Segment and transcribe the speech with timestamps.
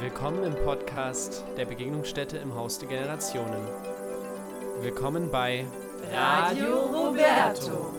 [0.00, 3.66] Willkommen im Podcast der Begegnungsstätte im Haus der Generationen.
[4.80, 5.66] Willkommen bei
[6.12, 7.92] Radio Roberto.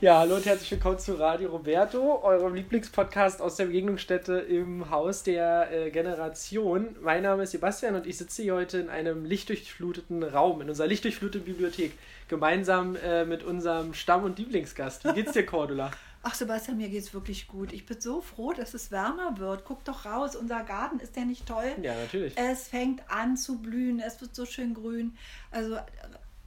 [0.00, 5.22] Ja, hallo und herzlich willkommen zu Radio Roberto, eurem Lieblingspodcast aus der Begegnungsstätte im Haus
[5.22, 6.96] der äh, Generation.
[7.00, 10.88] Mein Name ist Sebastian und ich sitze hier heute in einem lichtdurchfluteten Raum, in unserer
[10.88, 11.92] lichtdurchfluteten Bibliothek,
[12.26, 15.04] gemeinsam äh, mit unserem Stamm- und Lieblingsgast.
[15.04, 15.92] Wie geht's dir, Cordula?
[16.28, 17.72] Ach Sebastian, mir geht's wirklich gut.
[17.72, 19.64] Ich bin so froh, dass es wärmer wird.
[19.64, 21.70] Guck doch raus, unser Garten ist der nicht toll?
[21.80, 22.36] Ja, natürlich.
[22.36, 25.16] Es fängt an zu blühen, es wird so schön grün.
[25.52, 25.78] Also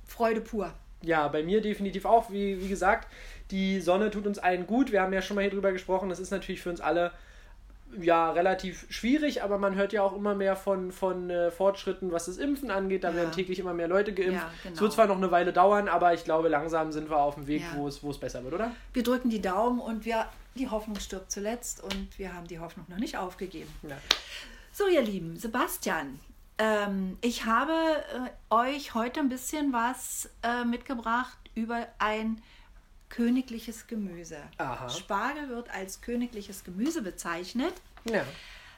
[0.05, 0.73] Freude pur.
[1.01, 2.29] Ja, bei mir definitiv auch.
[2.29, 3.07] Wie, wie gesagt,
[3.51, 4.91] die Sonne tut uns allen gut.
[4.91, 6.09] Wir haben ja schon mal hier drüber gesprochen.
[6.09, 7.13] Das ist natürlich für uns alle
[7.99, 12.25] ja relativ schwierig, aber man hört ja auch immer mehr von, von äh, Fortschritten, was
[12.25, 13.03] das Impfen angeht.
[13.03, 13.15] Da ja.
[13.15, 14.41] werden täglich immer mehr Leute geimpft.
[14.41, 14.75] Ja, genau.
[14.75, 17.47] Es wird zwar noch eine Weile dauern, aber ich glaube, langsam sind wir auf dem
[17.47, 17.77] Weg, ja.
[17.77, 18.71] wo, es, wo es besser wird, oder?
[18.93, 20.25] Wir drücken die Daumen und wir,
[20.55, 23.73] die Hoffnung stirbt zuletzt und wir haben die Hoffnung noch nicht aufgegeben.
[24.71, 26.19] So, ihr Lieben, Sebastian,
[26.57, 32.41] ähm, ich habe äh, euch heute ein bisschen was äh, mitgebracht über ein
[33.09, 34.37] königliches Gemüse.
[34.57, 34.89] Aha.
[34.89, 37.73] Spargel wird als königliches Gemüse bezeichnet.
[38.05, 38.23] Ja.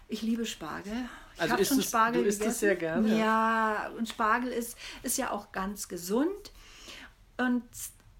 [0.07, 0.93] Ich liebe Spargel.
[1.35, 3.17] Ich also habe schon Spargel du isst es sehr gerne.
[3.17, 6.51] Ja, und Spargel ist, ist ja auch ganz gesund.
[7.37, 7.63] Und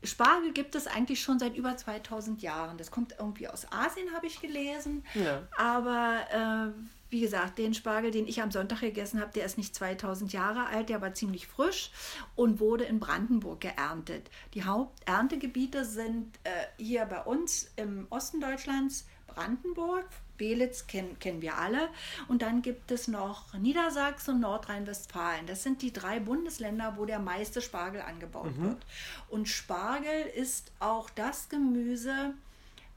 [0.04, 2.78] Spargel gibt es eigentlich schon seit über 2000 Jahren.
[2.78, 5.06] Das kommt irgendwie aus Asien, habe ich gelesen.
[5.14, 5.48] Ja.
[5.58, 9.76] Aber äh, wie gesagt, den Spargel, den ich am Sonntag gegessen habe, der ist nicht
[9.76, 11.92] 2000 Jahre alt, der war ziemlich frisch
[12.36, 14.32] und wurde in Brandenburg geerntet.
[14.54, 20.06] Die Haupterntegebiete sind äh, hier bei uns im Osten Deutschlands Brandenburg,
[20.38, 21.90] Belitz kennen, kennen wir alle.
[22.28, 25.46] Und dann gibt es noch Niedersachsen und Nordrhein-Westfalen.
[25.46, 28.64] Das sind die drei Bundesländer, wo der meiste Spargel angebaut mhm.
[28.64, 28.86] wird.
[29.30, 32.34] Und Spargel ist auch das Gemüse,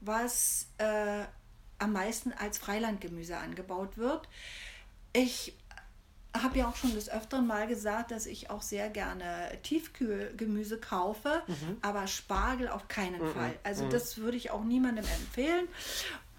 [0.01, 1.25] was äh,
[1.79, 4.27] am meisten als Freilandgemüse angebaut wird.
[5.13, 5.53] Ich
[6.33, 11.41] habe ja auch schon des Öfteren mal gesagt, dass ich auch sehr gerne Tiefkühlgemüse kaufe,
[11.47, 11.77] mhm.
[11.81, 13.33] aber Spargel auf keinen mhm.
[13.33, 13.53] Fall.
[13.63, 13.89] Also mhm.
[13.89, 15.67] das würde ich auch niemandem empfehlen.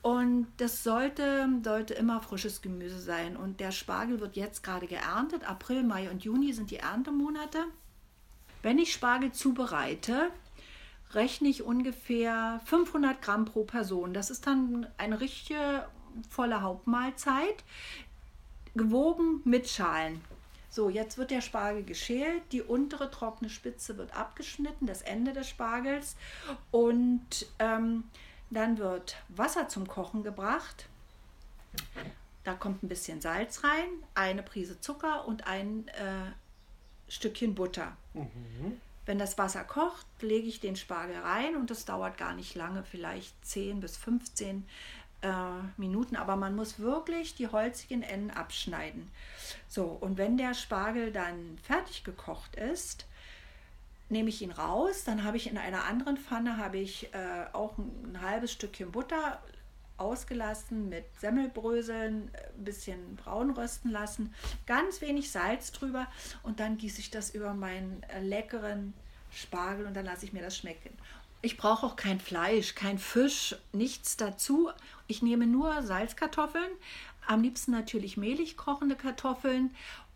[0.02, 3.36] Und das sollte, sollte immer frisches Gemüse sein.
[3.36, 5.48] Und der Spargel wird jetzt gerade geerntet.
[5.48, 7.64] April, Mai und Juni sind die Erntemonate.
[8.62, 10.30] Wenn ich Spargel zubereite,
[11.16, 14.14] rechne ich ungefähr 500 Gramm pro Person.
[14.14, 15.86] Das ist dann eine richtige
[16.30, 17.64] volle Hauptmahlzeit,
[18.74, 20.20] gewogen mit Schalen.
[20.70, 25.48] So, jetzt wird der Spargel geschält, die untere trockene Spitze wird abgeschnitten, das Ende des
[25.48, 26.16] Spargels
[26.70, 28.04] und ähm,
[28.50, 30.88] dann wird Wasser zum Kochen gebracht.
[32.44, 37.96] Da kommt ein bisschen Salz rein, eine Prise Zucker und ein äh, Stückchen Butter.
[38.12, 38.80] Mhm.
[39.06, 42.82] Wenn das Wasser kocht, lege ich den Spargel rein und das dauert gar nicht lange,
[42.82, 44.66] vielleicht 10 bis 15
[45.22, 45.28] äh,
[45.76, 49.10] Minuten, aber man muss wirklich die holzigen Enden abschneiden.
[49.68, 53.06] So, und wenn der Spargel dann fertig gekocht ist,
[54.08, 57.78] nehme ich ihn raus, dann habe ich in einer anderen Pfanne habe ich äh, auch
[57.78, 59.40] ein, ein halbes Stückchen Butter
[59.98, 64.34] ausgelassen mit Semmelbröseln, ein bisschen braun rösten lassen,
[64.66, 66.06] ganz wenig Salz drüber
[66.42, 68.94] und dann gieße ich das über meinen äh, leckeren
[69.32, 70.90] Spargel und dann lasse ich mir das schmecken.
[71.42, 74.70] Ich brauche auch kein Fleisch, kein Fisch, nichts dazu.
[75.06, 76.70] Ich nehme nur Salzkartoffeln,
[77.26, 79.70] am liebsten natürlich mehlig kochende Kartoffeln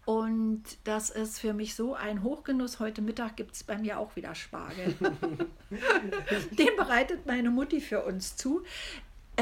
[0.07, 2.81] und das ist für mich so ein Hochgenuss.
[2.81, 4.97] Heute Mittag gibt es bei mir auch wieder Spargel.
[6.51, 8.65] Den bereitet meine Mutti für uns zu.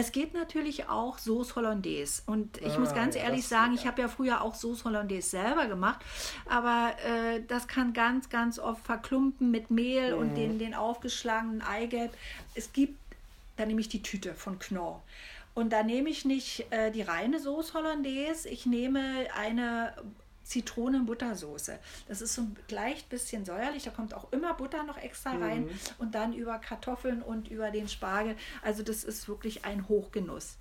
[0.00, 2.22] Es geht natürlich auch Sauce Hollandaise.
[2.26, 5.66] Und ich ah, muss ganz ehrlich sagen, ich habe ja früher auch Sauce Hollandaise selber
[5.66, 5.98] gemacht.
[6.48, 10.20] Aber äh, das kann ganz, ganz oft verklumpen mit Mehl mhm.
[10.20, 12.12] und den, den aufgeschlagenen Eigelb.
[12.54, 12.96] Es gibt,
[13.56, 15.02] da nehme ich die Tüte von Knorr.
[15.54, 19.94] Und da nehme ich nicht äh, die reine Sauce Hollandaise, ich nehme eine
[20.48, 21.78] Zitronen-Buttersoße.
[22.08, 25.64] Das ist so ein leicht bisschen säuerlich, da kommt auch immer Butter noch extra rein
[25.64, 25.70] mhm.
[25.98, 28.36] und dann über Kartoffeln und über den Spargel.
[28.62, 30.56] Also das ist wirklich ein Hochgenuss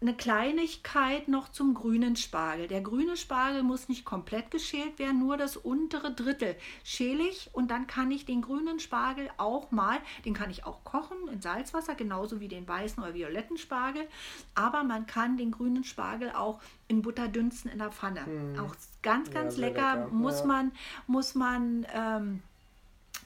[0.00, 2.68] eine Kleinigkeit noch zum grünen Spargel.
[2.68, 6.54] Der grüne Spargel muss nicht komplett geschält werden, nur das untere Drittel
[6.84, 10.84] schäle ich und dann kann ich den grünen Spargel auch mal, den kann ich auch
[10.84, 14.06] kochen in Salzwasser, genauso wie den weißen oder violetten Spargel.
[14.54, 18.26] Aber man kann den grünen Spargel auch in Butter dünsten in der Pfanne.
[18.26, 18.58] Hm.
[18.58, 20.46] Auch ganz, ganz ja, lecker, lecker, Muss ja.
[20.46, 20.72] man,
[21.06, 22.42] muss man ähm,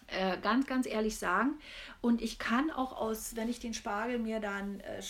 [0.06, 1.54] äh, ganz, ganz ehrlich sagen.
[2.00, 5.02] Und ich kann auch aus, wenn ich den Spargel mir dann äh, äh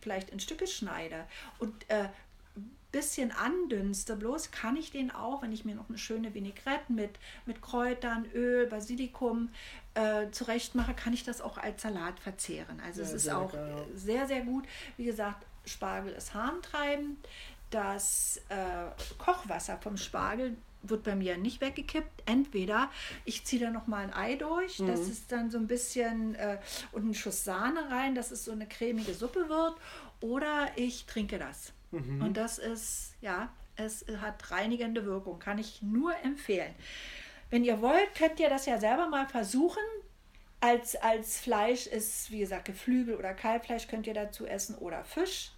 [0.00, 1.24] vielleicht in Stücke schneide
[1.58, 2.08] und äh,
[2.94, 7.10] bisschen andünste, bloß kann ich den auch, wenn ich mir noch eine schöne Vinaigrette mit,
[7.44, 9.50] mit Kräutern, Öl, Basilikum
[9.94, 12.80] äh, zurecht mache, kann ich das auch als Salat verzehren.
[12.86, 13.84] Also ja, es ist auch ja.
[13.96, 14.64] sehr, sehr gut.
[14.96, 17.18] Wie gesagt, Spargel ist harntreibend.
[17.70, 18.54] Das äh,
[19.18, 20.56] Kochwasser vom Spargel
[20.88, 22.22] wird bei mir nicht weggekippt.
[22.26, 22.90] Entweder
[23.24, 24.88] ich ziehe da noch mal ein Ei durch, mhm.
[24.88, 26.58] das ist dann so ein bisschen äh,
[26.92, 29.74] und einen Schuss Sahne rein, dass es so eine cremige Suppe wird,
[30.20, 31.72] oder ich trinke das.
[31.90, 32.22] Mhm.
[32.22, 36.74] Und das ist, ja, es hat reinigende Wirkung, kann ich nur empfehlen.
[37.50, 39.82] Wenn ihr wollt, könnt ihr das ja selber mal versuchen.
[40.60, 45.53] Als, als Fleisch ist, wie gesagt, Geflügel oder Kalbfleisch könnt ihr dazu essen oder Fisch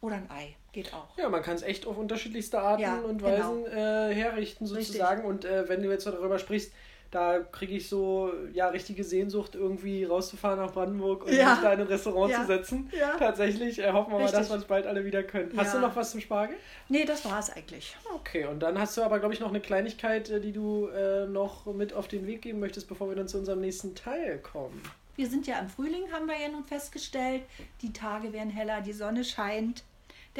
[0.00, 0.56] oder ein Ei.
[0.72, 1.08] Geht auch.
[1.16, 3.76] Ja, man kann es echt auf unterschiedlichste Arten ja, und Weisen genau.
[3.76, 5.26] äh, herrichten, sozusagen.
[5.26, 5.28] Richtig.
[5.28, 6.72] Und äh, wenn du jetzt darüber sprichst,
[7.10, 11.54] da kriege ich so ja richtige Sehnsucht, irgendwie rauszufahren nach Brandenburg und ja.
[11.54, 12.40] mich da in ein Restaurant ja.
[12.40, 12.90] zu setzen.
[12.96, 13.16] Ja.
[13.16, 14.34] Tatsächlich äh, hoffen wir Richtig.
[14.34, 15.50] mal, dass wir es bald alle wieder können.
[15.56, 16.56] Hast du noch was zum Spargel?
[16.88, 17.96] Nee, das war es eigentlich.
[18.14, 21.26] Okay, und dann hast du aber, glaube ich, noch eine Kleinigkeit, äh, die du äh,
[21.26, 24.80] noch mit auf den Weg geben möchtest, bevor wir dann zu unserem nächsten Teil kommen.
[25.16, 27.42] Wir sind ja im Frühling, haben wir ja nun festgestellt.
[27.82, 29.82] Die Tage werden heller, die Sonne scheint.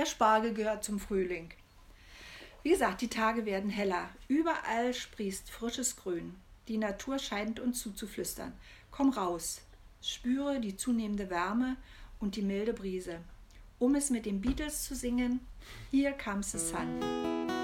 [0.01, 1.51] Der Spargel gehört zum Frühling.
[2.63, 4.09] Wie gesagt, die Tage werden heller.
[4.29, 6.37] Überall sprießt frisches Grün.
[6.69, 8.55] Die Natur scheint uns zuzuflüstern.
[8.91, 9.61] Komm raus,
[10.01, 11.77] spüre die zunehmende Wärme
[12.19, 13.21] und die milde Brise.
[13.79, 15.41] Um es mit den Beatles zu singen,
[15.91, 17.60] Here comes the sun.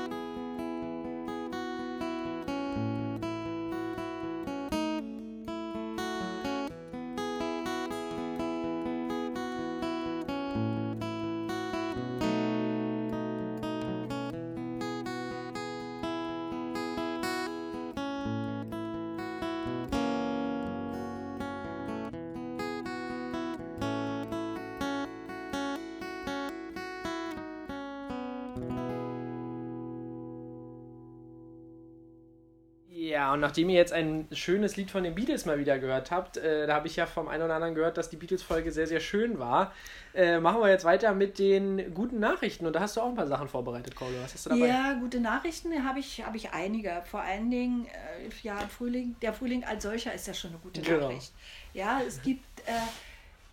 [33.37, 36.67] Und nachdem ihr jetzt ein schönes Lied von den Beatles mal wieder gehört habt, äh,
[36.67, 39.39] da habe ich ja vom einen oder anderen gehört, dass die Beatles-Folge sehr, sehr schön
[39.39, 39.75] war.
[40.15, 42.67] Äh, machen wir jetzt weiter mit den guten Nachrichten.
[42.67, 44.13] Und da hast du auch ein paar Sachen vorbereitet, Colo.
[44.23, 44.69] Was hast du dabei?
[44.69, 47.03] Ja, gute Nachrichten habe ich, hab ich einige.
[47.05, 50.81] Vor allen Dingen, äh, ja, Frühling, der Frühling als solcher ist ja schon eine gute
[50.81, 51.09] genau.
[51.09, 51.35] Nachricht.
[51.75, 52.73] Ja, es gibt äh,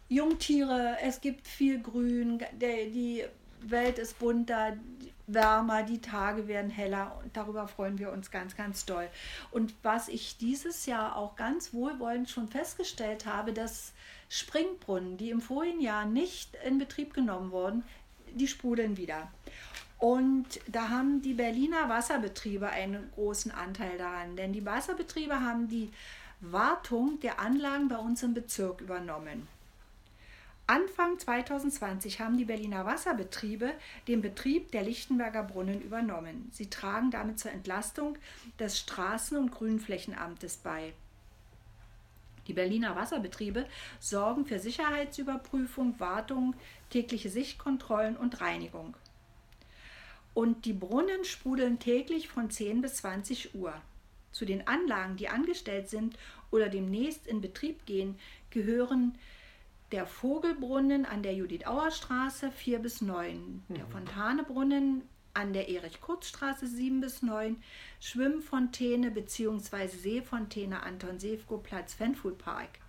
[0.07, 3.25] Jungtiere, es gibt viel Grün, der, die
[3.63, 4.77] Welt ist bunter,
[5.27, 9.07] wärmer, die Tage werden heller und darüber freuen wir uns ganz, ganz doll.
[9.51, 13.93] Und was ich dieses Jahr auch ganz wohlwollend schon festgestellt habe, dass
[14.29, 17.83] Springbrunnen, die im vorigen Jahr nicht in Betrieb genommen wurden,
[18.33, 19.31] die sprudeln wieder.
[19.99, 25.91] Und da haben die Berliner Wasserbetriebe einen großen Anteil daran, denn die Wasserbetriebe haben die
[26.41, 29.47] Wartung der Anlagen bei uns im Bezirk übernommen.
[30.65, 33.73] Anfang 2020 haben die Berliner Wasserbetriebe
[34.07, 36.49] den Betrieb der Lichtenberger Brunnen übernommen.
[36.53, 38.17] Sie tragen damit zur Entlastung
[38.59, 40.93] des Straßen- und Grünflächenamtes bei.
[42.47, 43.65] Die Berliner Wasserbetriebe
[43.99, 46.55] sorgen für Sicherheitsüberprüfung, Wartung,
[46.89, 48.95] tägliche Sichtkontrollen und Reinigung.
[50.33, 53.73] Und die Brunnen sprudeln täglich von 10 bis 20 Uhr.
[54.31, 56.17] Zu den Anlagen, die angestellt sind
[56.51, 58.17] oder demnächst in Betrieb gehen,
[58.49, 59.17] gehören
[59.93, 63.91] der Vogelbrunnen an der Judith-Auer-Straße 4 bis 9, der mhm.
[63.91, 65.03] Fontanebrunnen
[65.35, 67.61] an der Erich-Kurz-Straße 7 bis 9,
[67.99, 69.85] Schwimmfontäne bzw.
[69.85, 72.79] Seefontäne Anton Sefko Platz Fenfood Park,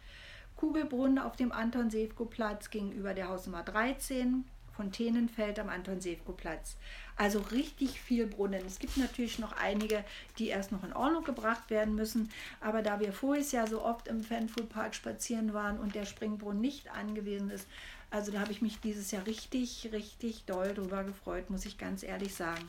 [0.56, 6.78] Kugelbrunnen auf dem Anton Sefko Platz gegenüber der Hausnummer 13, Fontänenfeld am Anton Sefko Platz.
[7.16, 8.64] Also richtig viel Brunnen.
[8.66, 10.04] Es gibt natürlich noch einige,
[10.38, 12.30] die erst noch in Ordnung gebracht werden müssen.
[12.60, 16.60] Aber da wir voriges Jahr so oft im Fanfood Park spazieren waren und der Springbrunnen
[16.60, 17.68] nicht angewiesen ist,
[18.10, 22.02] also da habe ich mich dieses Jahr richtig, richtig doll drüber gefreut, muss ich ganz
[22.02, 22.68] ehrlich sagen.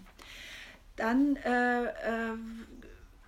[0.96, 2.38] Dann äh, äh,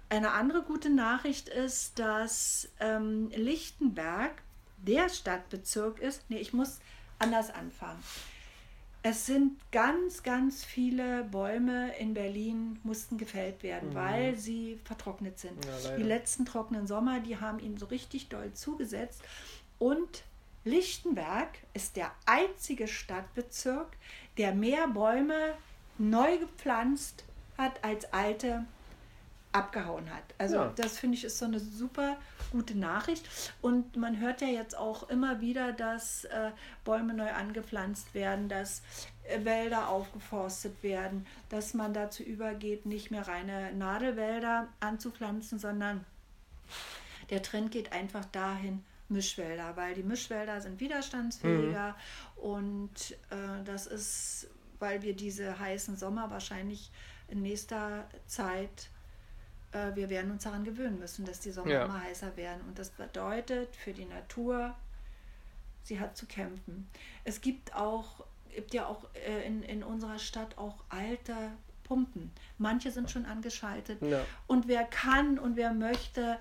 [0.09, 4.31] eine andere gute Nachricht ist, dass ähm, Lichtenberg
[4.77, 6.23] der Stadtbezirk ist.
[6.29, 6.79] Nee, ich muss
[7.19, 8.01] anders anfangen.
[9.09, 13.95] Es sind ganz, ganz viele Bäume in Berlin mussten gefällt werden, mhm.
[13.95, 15.65] weil sie vertrocknet sind.
[15.65, 19.21] Ja, die letzten trockenen Sommer, die haben ihnen so richtig doll zugesetzt.
[19.79, 20.23] Und
[20.65, 23.95] Lichtenberg ist der einzige Stadtbezirk,
[24.37, 25.53] der mehr Bäume
[25.97, 27.23] neu gepflanzt
[27.57, 28.65] hat als alte
[29.57, 30.23] abgehauen hat.
[30.37, 30.73] Also ja.
[30.75, 32.17] das finde ich ist so eine super
[32.51, 33.27] gute Nachricht.
[33.61, 36.51] Und man hört ja jetzt auch immer wieder, dass äh,
[36.85, 38.81] Bäume neu angepflanzt werden, dass
[39.23, 46.05] äh, Wälder aufgeforstet werden, dass man dazu übergeht, nicht mehr reine Nadelwälder anzupflanzen, sondern
[47.29, 51.95] der Trend geht einfach dahin, Mischwälder, weil die Mischwälder sind widerstandsfähiger
[52.35, 52.41] mhm.
[52.41, 54.49] und äh, das ist
[54.79, 56.91] weil wir diese heißen Sommer wahrscheinlich
[57.27, 58.89] in nächster Zeit,
[59.71, 61.85] äh, wir werden uns daran gewöhnen müssen, dass die Sommer ja.
[61.85, 62.61] immer heißer werden.
[62.67, 64.75] Und das bedeutet für die Natur,
[65.83, 66.89] sie hat zu kämpfen.
[67.23, 71.35] Es gibt auch, gibt ja auch äh, in, in unserer Stadt auch alte
[71.83, 72.31] Pumpen.
[72.57, 74.01] Manche sind schon angeschaltet.
[74.01, 74.25] Ja.
[74.45, 76.37] Und wer kann und wer möchte,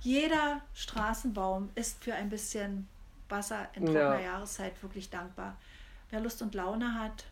[0.00, 2.88] jeder Straßenbaum ist für ein bisschen
[3.28, 4.20] Wasser in trockener ja.
[4.20, 5.56] Jahreszeit wirklich dankbar.
[6.10, 7.24] Wer Lust und Laune hat,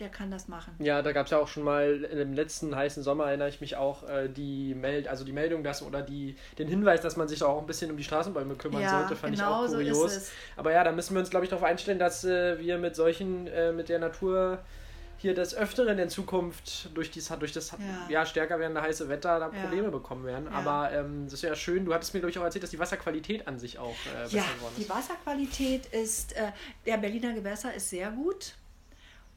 [0.00, 0.74] der kann das machen.
[0.78, 3.76] Ja, da gab es ja auch schon mal im letzten heißen Sommer, erinnere ich mich
[3.76, 7.42] auch, äh, die Meld also die Meldung, dass oder die, den Hinweis, dass man sich
[7.42, 10.14] auch ein bisschen um die Straßenbäume kümmern ja, sollte, fand genau ich auch kurios.
[10.14, 12.96] So Aber ja, da müssen wir uns, glaube ich, darauf einstellen, dass äh, wir mit
[12.96, 14.60] solchen, äh, mit der Natur
[15.20, 17.78] hier des Öfteren in Zukunft durch, dies, durch das ja.
[18.08, 19.90] ja stärker werdende heiße Wetter da Probleme ja.
[19.90, 20.46] bekommen werden.
[20.50, 20.52] Ja.
[20.52, 21.84] Aber ähm, das ist ja schön.
[21.84, 24.36] Du hattest mir, glaube ich, auch erzählt, dass die Wasserqualität an sich auch äh, besser
[24.38, 24.84] ja, geworden ist.
[24.84, 26.52] Die Wasserqualität ist, äh,
[26.86, 28.54] der Berliner Gewässer ist sehr gut.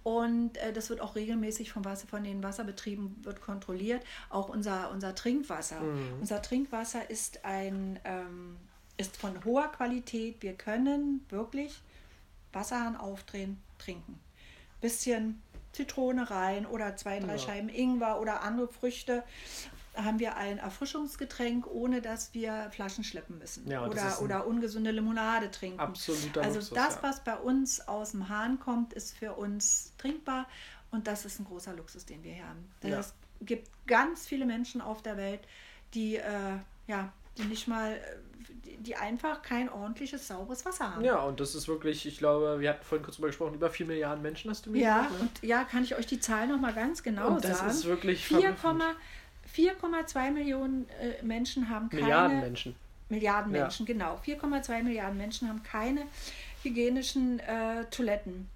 [0.04, 4.04] Und äh, das wird auch regelmäßig vom Wasser, von den Wasserbetrieben wird kontrolliert.
[4.30, 5.80] Auch unser, unser Trinkwasser.
[5.80, 6.20] Mhm.
[6.20, 8.58] Unser Trinkwasser ist ein ähm,
[8.98, 10.42] ist von hoher Qualität.
[10.42, 11.82] Wir können wirklich
[12.52, 14.20] Wasserhahn aufdrehen, trinken.
[14.82, 15.42] Bisschen
[15.72, 17.40] Zitrone rein oder zwei, drei ja.
[17.40, 19.24] Scheiben Ingwer oder andere Früchte
[19.96, 23.68] haben wir ein Erfrischungsgetränk, ohne dass wir Flaschen schleppen müssen.
[23.70, 25.80] Ja, oder, oder ungesunde Limonade trinken.
[25.80, 27.04] Absoluter Also Luxus, das, ja.
[27.04, 30.48] was bei uns aus dem Hahn kommt, ist für uns trinkbar
[30.92, 32.72] und das ist ein großer Luxus, den wir hier haben.
[32.82, 35.42] Es gibt ganz viele Menschen auf der Welt,
[35.94, 36.58] die äh,
[36.88, 38.00] ja, die nicht mal,
[38.80, 41.04] die einfach kein ordentliches, sauberes Wasser haben.
[41.04, 43.86] Ja, und das ist wirklich, ich glaube, wir hatten vorhin kurz drüber gesprochen, über 4
[43.88, 45.20] Milliarden Menschen hast du mir Ja, gesagt, ne?
[45.22, 47.70] und ja, kann ich euch die Zahl nochmal ganz genau und das sagen.
[47.70, 48.26] Das ist wirklich
[49.56, 52.04] 4,2 Millionen äh, Menschen haben keine...
[52.04, 52.76] Milliarden Menschen.
[53.10, 53.94] Milliarden Menschen, ja.
[53.94, 54.20] genau.
[54.26, 56.04] 4,2 Milliarden Menschen haben keine
[56.64, 58.50] hygienischen äh, Toiletten.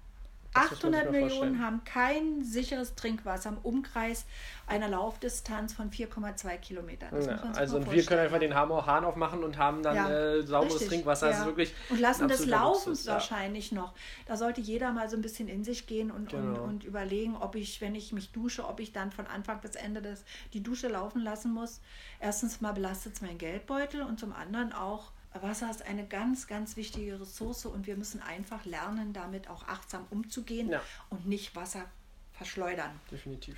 [0.54, 4.24] 800 Millionen haben kein sicheres Trinkwasser im Umkreis
[4.66, 7.22] einer Laufdistanz von 4,2 Kilometern.
[7.22, 10.88] Ja, also wir können einfach den Hahn aufmachen und haben dann ja, äh, sauberes richtig,
[10.88, 11.30] Trinkwasser.
[11.30, 11.46] Ja.
[11.46, 13.94] wirklich und lassen das laufen Luxus, wahrscheinlich noch.
[14.26, 16.62] Da sollte jeder mal so ein bisschen in sich gehen und, genau.
[16.62, 19.74] und, und, überlegen, ob ich, wenn ich mich dusche, ob ich dann von Anfang bis
[19.74, 21.80] Ende des, die Dusche laufen lassen muss.
[22.20, 26.76] Erstens mal belastet es meinen Geldbeutel und zum anderen auch Wasser ist eine ganz, ganz
[26.76, 30.82] wichtige Ressource und wir müssen einfach lernen, damit auch achtsam umzugehen ja.
[31.10, 31.84] und nicht Wasser
[32.32, 32.90] verschleudern.
[33.10, 33.56] Definitiv.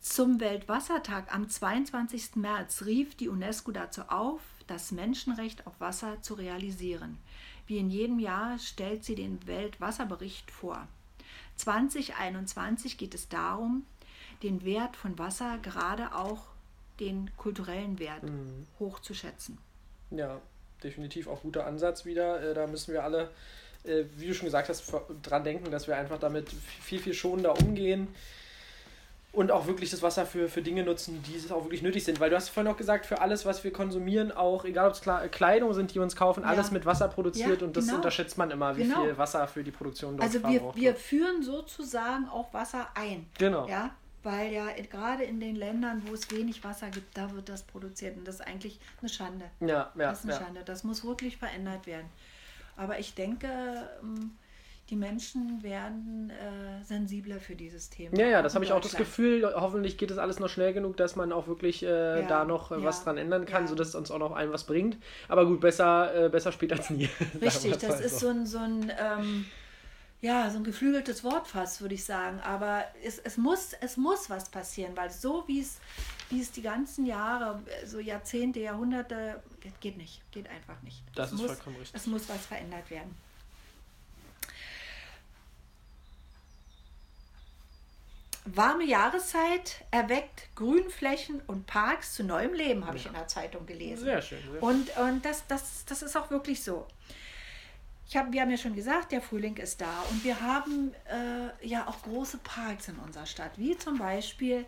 [0.00, 2.36] Zum Weltwassertag am 22.
[2.36, 7.18] März rief die UNESCO dazu auf, das Menschenrecht auf Wasser zu realisieren.
[7.66, 10.86] Wie in jedem Jahr stellt sie den Weltwasserbericht vor.
[11.56, 13.84] 2021 geht es darum,
[14.42, 16.46] den Wert von Wasser, gerade auch
[17.00, 18.66] den kulturellen Wert, mhm.
[18.78, 19.58] hochzuschätzen.
[20.10, 20.40] Ja,
[20.82, 22.42] definitiv auch guter Ansatz wieder.
[22.42, 23.30] Äh, da müssen wir alle,
[23.84, 24.92] äh, wie du schon gesagt hast,
[25.22, 26.48] dran denken, dass wir einfach damit
[26.82, 28.08] viel, viel schonender umgehen
[29.32, 32.18] und auch wirklich das Wasser für, für Dinge nutzen, die es auch wirklich nötig sind.
[32.18, 35.30] Weil du hast vorhin auch gesagt, für alles, was wir konsumieren, auch egal ob es
[35.30, 36.48] Kleidung sind, die wir uns kaufen, ja.
[36.48, 37.96] alles mit Wasser produziert ja, und das genau.
[37.96, 39.04] unterschätzt man immer, wie genau.
[39.04, 43.26] viel Wasser für die Produktion dort Also wir, wir führen sozusagen auch Wasser ein.
[43.38, 43.68] Genau.
[43.68, 43.90] Ja,
[44.22, 48.16] weil ja gerade in den Ländern, wo es wenig Wasser gibt, da wird das produziert.
[48.16, 49.50] Und das ist eigentlich eine Schande.
[49.60, 49.90] Ja, ja.
[49.94, 50.38] Das ist eine ja.
[50.40, 50.62] Schande.
[50.64, 52.06] Das muss wirklich verändert werden.
[52.76, 53.48] Aber ich denke,
[54.02, 54.32] ähm,
[54.90, 58.16] die Menschen werden äh, sensibler für dieses Thema.
[58.16, 59.52] Ja, ja, das habe ich auch das Gefühl.
[59.54, 62.72] Hoffentlich geht es alles noch schnell genug, dass man auch wirklich äh, ja, da noch
[62.72, 63.68] äh, was dran ändern kann, ja.
[63.68, 64.96] sodass es uns auch noch allen was bringt.
[65.28, 67.08] Aber gut, besser, äh, besser spät als nie.
[67.40, 69.44] Richtig, das ist so ein, so ein ähm,
[70.20, 72.40] ja, so ein geflügeltes Wort fast, würde ich sagen.
[72.40, 75.78] Aber es, es, muss, es muss was passieren, weil so wie es,
[76.30, 79.42] wie es die ganzen Jahre, so Jahrzehnte, Jahrhunderte,
[79.80, 81.02] geht nicht, geht einfach nicht.
[81.14, 82.00] Das es ist muss, vollkommen richtig.
[82.00, 83.14] Es muss was verändert werden.
[88.54, 93.02] Warme Jahreszeit erweckt Grünflächen und Parks zu neuem Leben, habe ja.
[93.02, 94.04] ich in der Zeitung gelesen.
[94.04, 94.38] Sehr schön.
[94.50, 96.86] Sehr und und das, das, das ist auch wirklich so
[98.08, 101.66] ich hab, wir haben ja schon gesagt, der Frühling ist da und wir haben äh,
[101.66, 104.64] ja auch große Parks in unserer Stadt, wie zum Beispiel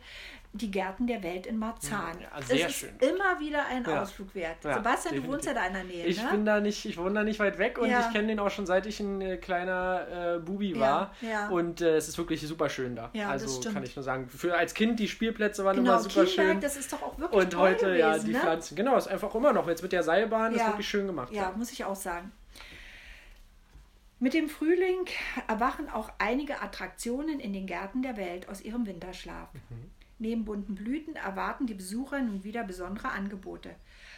[0.53, 2.21] die Gärten der Welt in Marzahn.
[2.21, 4.03] Ja, sehr es ist immer wieder ein ja.
[4.03, 4.63] Ausflug wert.
[4.65, 5.23] Ja, Sebastian, definitiv.
[5.23, 6.07] du wohnst ja da in der Nähe.
[6.07, 6.29] Ich ne?
[6.33, 8.01] bin da nicht, ich wohne da nicht weit weg und ja.
[8.01, 11.15] ich kenne den auch schon seit ich ein äh, kleiner äh, Bubi war.
[11.51, 13.11] Und äh, es ist wirklich super schön da.
[13.27, 14.29] also kann ich nur sagen.
[14.29, 16.61] Für als Kind die Spielplätze waren genau, immer super Kienberg, schön.
[16.61, 18.41] Das ist doch auch wirklich Und heute gewesen, ja die ne?
[18.41, 18.77] Pflanzen.
[18.77, 19.67] Genau, ist einfach immer noch.
[19.67, 21.33] Jetzt mit der Seilbahn ist wirklich schön gemacht.
[21.33, 22.33] Ja, muss ich auch sagen.
[24.21, 25.07] Mit dem Frühling
[25.49, 29.49] erwachen auch einige Attraktionen in den Gärten der Welt aus ihrem Winterschlaf.
[29.55, 29.91] Mhm.
[30.19, 33.75] Neben bunten Blüten erwarten die Besucher nun wieder besondere Angebote.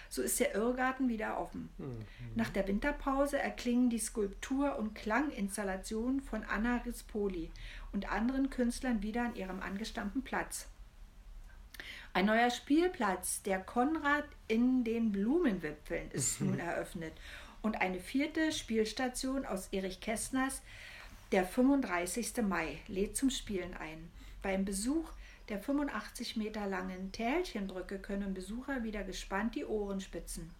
[0.08, 1.68] So ist der Irrgarten wieder offen.
[1.78, 2.04] Mhm.
[2.34, 7.52] Nach der Winterpause erklingen die Skulptur- und Klanginstallationen von Anna Rispoli
[7.92, 10.66] und anderen Künstlern wieder an ihrem angestammten Platz.
[12.12, 16.48] Ein neuer Spielplatz, der Konrad in den Blumenwipfeln, ist mhm.
[16.48, 17.12] nun eröffnet.
[17.62, 20.62] Und eine vierte Spielstation aus Erich Kästners,
[21.30, 22.42] der 35.
[22.42, 24.10] Mai, lädt zum Spielen ein.
[24.42, 25.08] Beim Besuch
[25.48, 30.50] der 85 Meter langen Tälchenbrücke können Besucher wieder gespannt die Ohren spitzen.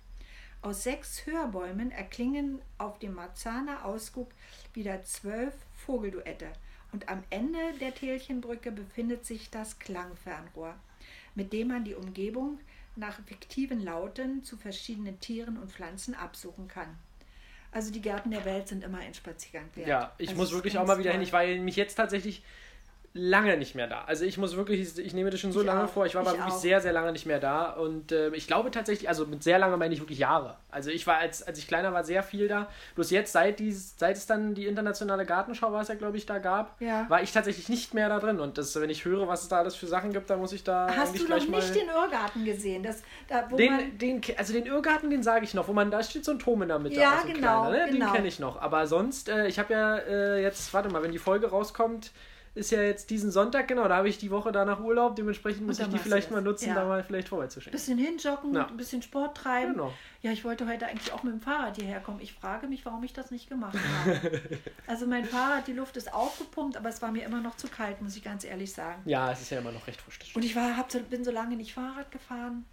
[0.61, 4.31] Aus sechs Hörbäumen erklingen auf dem Marzaner Ausguck
[4.75, 6.53] wieder zwölf Vogelduette
[6.93, 10.77] und am Ende der Tälchenbrücke befindet sich das Klangfernrohr,
[11.35, 12.61] mit dem man die Umgebung
[12.97, 16.99] nach fiktiven Lauten zu verschiedenen Tieren und Pflanzen absuchen kann.
[17.71, 19.89] Also die Gärten der Welt sind immer ein Spaziergang wert.
[19.89, 21.21] Ja, ich also muss wirklich auch mal wieder toll.
[21.21, 21.23] hin.
[21.23, 22.43] Ich war mich jetzt tatsächlich
[23.15, 24.05] lange nicht mehr da.
[24.07, 25.89] Also ich muss wirklich, ich nehme das schon so ich lange auch.
[25.89, 26.59] vor, ich war aber wirklich auch.
[26.59, 27.73] sehr, sehr lange nicht mehr da.
[27.73, 30.57] Und äh, ich glaube tatsächlich, also mit sehr lange meine ich wirklich Jahre.
[30.71, 32.69] Also ich war, als, als ich kleiner war, sehr viel da.
[32.95, 36.25] Bloß jetzt, seit, die, seit es dann die internationale Gartenschau war es ja, glaube ich,
[36.25, 37.05] da gab, ja.
[37.11, 38.41] war ich tatsächlich nicht mehr da drin.
[38.41, 40.65] Und das, wenn ich höre, was es da alles für Sachen gibt, dann muss ich
[40.65, 40.89] da.
[40.97, 42.83] Hast du noch nicht den Irrgarten gesehen?
[42.83, 46.25] Das, da, den, den, also den Irrgarten, den sage ich noch, wo man, da steht
[46.25, 46.99] so ein Turm in der Mitte.
[46.99, 47.93] Ja, genau, kleiner, ne?
[47.93, 48.07] genau.
[48.07, 48.61] Den kenne ich noch.
[48.63, 52.11] Aber sonst, äh, ich habe ja äh, jetzt, warte mal, wenn die Folge rauskommt,
[52.55, 55.79] ist ja jetzt diesen Sonntag, genau, da habe ich die Woche danach Urlaub, dementsprechend muss
[55.79, 56.75] ich die vielleicht mal nutzen, ja.
[56.75, 57.73] da mal vielleicht vorbeizuschicken.
[57.73, 58.67] Bisschen hinjoggen, ja.
[58.67, 59.73] ein bisschen Sport treiben.
[59.73, 59.93] Genau.
[60.21, 62.21] Ja, ich wollte heute eigentlich auch mit dem Fahrrad hierher kommen.
[62.21, 64.41] Ich frage mich, warum ich das nicht gemacht habe.
[64.87, 68.03] also mein Fahrrad, die Luft ist aufgepumpt, aber es war mir immer noch zu kalt,
[68.03, 69.01] muss ich ganz ehrlich sagen.
[69.07, 70.19] Ja, es ist ja immer noch recht frisch.
[70.35, 72.67] Und ich war, hab, bin so lange nicht Fahrrad gefahren.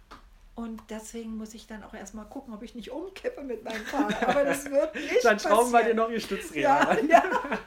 [0.56, 4.28] Und deswegen muss ich dann auch erstmal gucken, ob ich nicht umkippe mit meinem Fahrrad.
[4.28, 7.22] Aber das wird nicht Dann schrauben wir dir noch ihr Stützräder ja, ja,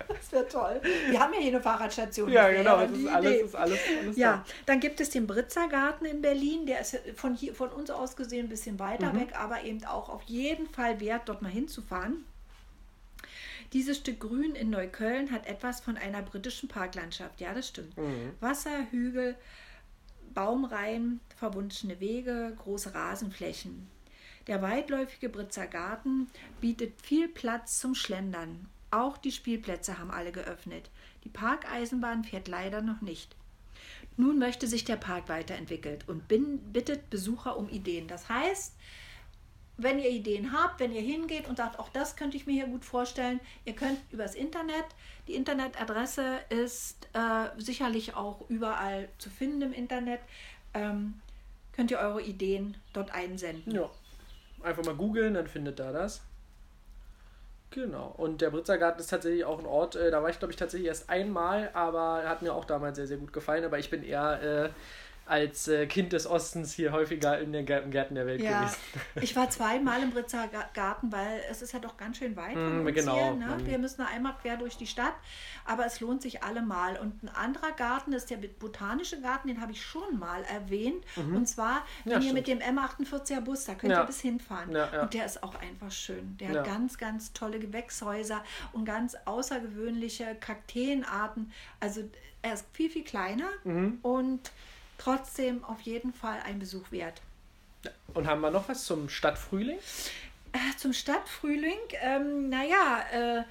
[0.07, 0.81] das wäre toll.
[1.09, 2.29] Wir haben ja hier eine Fahrradstation.
[2.29, 4.53] Ja, genau, das ist alles, ist alles, alles Ja, da.
[4.67, 6.65] dann gibt es den Britzergarten in Berlin.
[6.67, 9.21] Der ist von, hier, von uns aus gesehen ein bisschen weiter mhm.
[9.21, 12.25] weg, aber eben auch auf jeden Fall wert, dort mal hinzufahren.
[13.71, 17.41] Dieses Stück Grün in Neukölln hat etwas von einer britischen Parklandschaft.
[17.41, 17.97] Ja, das stimmt.
[17.97, 18.33] Mhm.
[18.39, 19.35] Wasser, Hügel,
[20.33, 23.87] Baumreihen, verwunschene Wege, große Rasenflächen.
[24.47, 26.27] Der weitläufige Britzer Garten
[26.59, 28.67] bietet viel Platz zum Schlendern.
[28.91, 30.89] Auch die Spielplätze haben alle geöffnet.
[31.23, 33.35] Die Parkeisenbahn fährt leider noch nicht.
[34.17, 38.07] Nun möchte sich der Park weiterentwickeln und bittet Besucher um Ideen.
[38.07, 38.75] Das heißt,
[39.77, 42.67] wenn ihr Ideen habt, wenn ihr hingeht und sagt, auch das könnte ich mir hier
[42.67, 44.85] gut vorstellen, ihr könnt übers Internet,
[45.27, 50.19] die Internetadresse ist äh, sicherlich auch überall zu finden im Internet,
[50.73, 51.15] ähm,
[51.75, 53.73] könnt ihr eure Ideen dort einsenden.
[53.73, 53.89] Ja,
[54.61, 56.21] einfach mal googeln, dann findet da das.
[57.71, 58.13] Genau.
[58.17, 60.87] Und der Britzergarten ist tatsächlich auch ein Ort, äh, da war ich glaube ich tatsächlich
[60.87, 63.65] erst einmal, aber hat mir auch damals sehr, sehr gut gefallen.
[63.65, 64.69] Aber ich bin eher äh,
[65.25, 68.61] als äh, Kind des Ostens hier häufiger in den Gärten der Welt ja.
[68.61, 68.77] gewesen.
[69.21, 72.83] Ich war zweimal im Britzer Garten, weil es ist ja doch ganz schön weit von
[72.83, 73.15] mm, uns genau.
[73.15, 73.33] hier.
[73.33, 73.57] Ne?
[73.65, 75.13] Wir müssen einmal quer durch die Stadt,
[75.65, 76.97] aber es lohnt sich allemal.
[76.97, 81.03] Und ein anderer Garten ist der botanische Garten, den habe ich schon mal erwähnt.
[81.15, 81.37] Mhm.
[81.37, 84.01] Und zwar, wenn ja, ihr mit dem M48er Bus, da könnt ja.
[84.01, 84.75] ihr bis hinfahren.
[84.75, 86.37] Und der ist auch einfach schön.
[86.37, 91.51] Der hat ganz, ganz tolle Gewächshäuser und ganz außergewöhnliche Kakteenarten.
[91.79, 92.03] Also
[92.41, 93.99] er ist viel, viel kleiner mhm.
[94.01, 94.51] und
[95.03, 97.21] trotzdem auf jeden Fall ein Besuch wert.
[98.13, 99.77] Und haben wir noch was zum Stadtfrühling?
[100.53, 103.43] Äh, zum Stadtfrühling, ähm, naja, äh,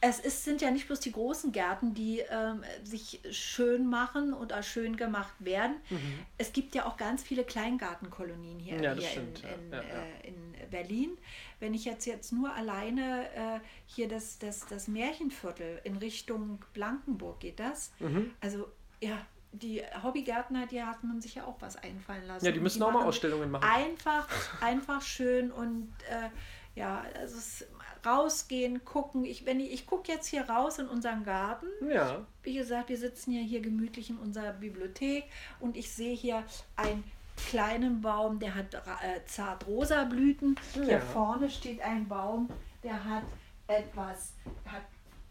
[0.00, 4.62] es ist, sind ja nicht bloß die großen Gärten, die ähm, sich schön machen oder
[4.62, 5.76] schön gemacht werden.
[5.88, 6.18] Mhm.
[6.36, 10.28] Es gibt ja auch ganz viele Kleingartenkolonien hier, ja, hier in, in, ja, ja, äh,
[10.28, 10.36] in,
[10.70, 11.16] Berlin.
[11.60, 17.38] Wenn ich jetzt, jetzt nur alleine äh, hier das, das, das Märchenviertel in Richtung Blankenburg
[17.38, 17.92] geht das.
[18.00, 18.32] Mhm.
[18.40, 18.68] Also
[19.00, 19.24] ja,
[19.58, 22.44] die Hobbygärtner, die hat man sich ja auch was einfallen lassen.
[22.44, 23.68] Ja, die müssen die auch mal Ausstellungen machen.
[23.68, 24.28] Einfach,
[24.60, 27.64] einfach schön und äh, ja, also
[28.04, 29.24] rausgehen, gucken.
[29.24, 31.66] Ich, wenn ich, ich gucke jetzt hier raus in unseren Garten.
[31.90, 32.24] Ja.
[32.42, 35.24] Wie gesagt, wir sitzen ja hier gemütlich in unserer Bibliothek
[35.60, 36.44] und ich sehe hier
[36.76, 37.04] einen
[37.48, 40.56] kleinen Baum, der hat äh, zart rosa Blüten.
[40.74, 40.82] Ja.
[40.82, 42.48] Hier vorne steht ein Baum,
[42.82, 43.24] der hat
[43.66, 44.32] etwas,
[44.66, 44.82] hat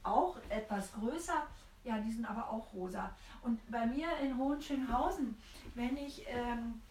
[0.04, 1.48] auch etwas größer.
[1.86, 3.12] Ja, die sind aber auch rosa.
[3.44, 5.38] Und bei mir in Hohenschönhausen,
[5.76, 6.82] wenn ich ähm,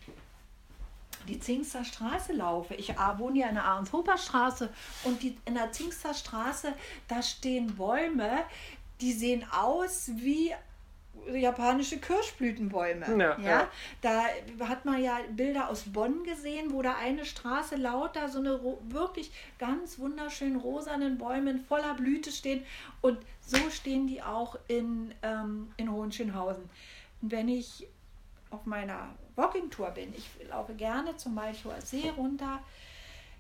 [1.27, 5.73] die Zingster Straße laufe, ich wohne ja in der Ahrenshofer Straße und die, in der
[5.73, 6.73] Zingster Straße,
[7.09, 8.45] da stehen Bäume,
[9.01, 10.55] die sehen aus wie
[11.33, 13.07] japanische Kirschblütenbäume.
[13.09, 13.39] Ja, ja.
[13.39, 13.69] ja,
[14.01, 14.25] Da
[14.69, 19.31] hat man ja Bilder aus Bonn gesehen, wo da eine Straße lauter so eine wirklich
[19.59, 22.65] ganz wunderschönen rosanen Bäume voller Blüte stehen.
[23.01, 26.69] Und so stehen die auch in, ähm, in Hohenschönhausen.
[27.21, 27.89] wenn ich
[28.51, 32.61] auf meiner Walking-Tour bin, ich laufe gerne zum Malchower See runter.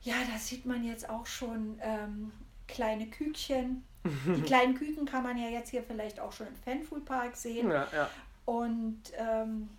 [0.02, 2.32] Ja, da sieht man jetzt auch schon ähm,
[2.68, 3.84] kleine Kükchen.
[4.04, 7.70] Die kleinen Küken kann man ja jetzt hier vielleicht auch schon im Fanfood Park sehen.
[7.70, 8.10] Ja, ja.
[8.44, 9.70] Und ähm,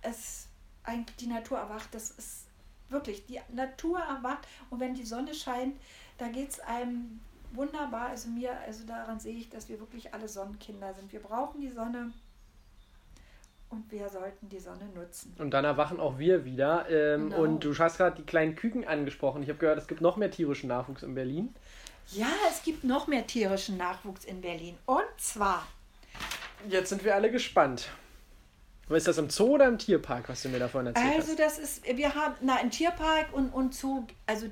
[0.00, 0.48] es
[0.84, 1.94] eigentlich die Natur erwacht.
[1.94, 2.46] Das ist
[2.88, 4.46] wirklich, die Natur erwacht.
[4.70, 5.76] Und wenn die Sonne scheint,
[6.16, 7.20] da geht es einem
[7.52, 8.08] wunderbar.
[8.08, 11.12] Also mir, also daran sehe ich, dass wir wirklich alle Sonnenkinder sind.
[11.12, 12.12] Wir brauchen die Sonne.
[13.70, 15.34] Und wir sollten die Sonne nutzen.
[15.38, 16.88] Und dann erwachen auch wir wieder.
[16.88, 17.42] Ähm, genau.
[17.42, 19.42] Und du hast gerade die kleinen Küken angesprochen.
[19.42, 21.54] Ich habe gehört, es gibt noch mehr tierischen Nachwuchs in Berlin.
[22.12, 24.76] Ja, es gibt noch mehr tierischen Nachwuchs in Berlin.
[24.86, 25.66] Und zwar.
[26.68, 27.90] Jetzt sind wir alle gespannt.
[28.88, 31.28] ist das im Zoo oder im Tierpark, was du mir davon erzählt also, hast?
[31.28, 34.46] Also, das ist, wir haben, na, im Tierpark und, und Zoo, also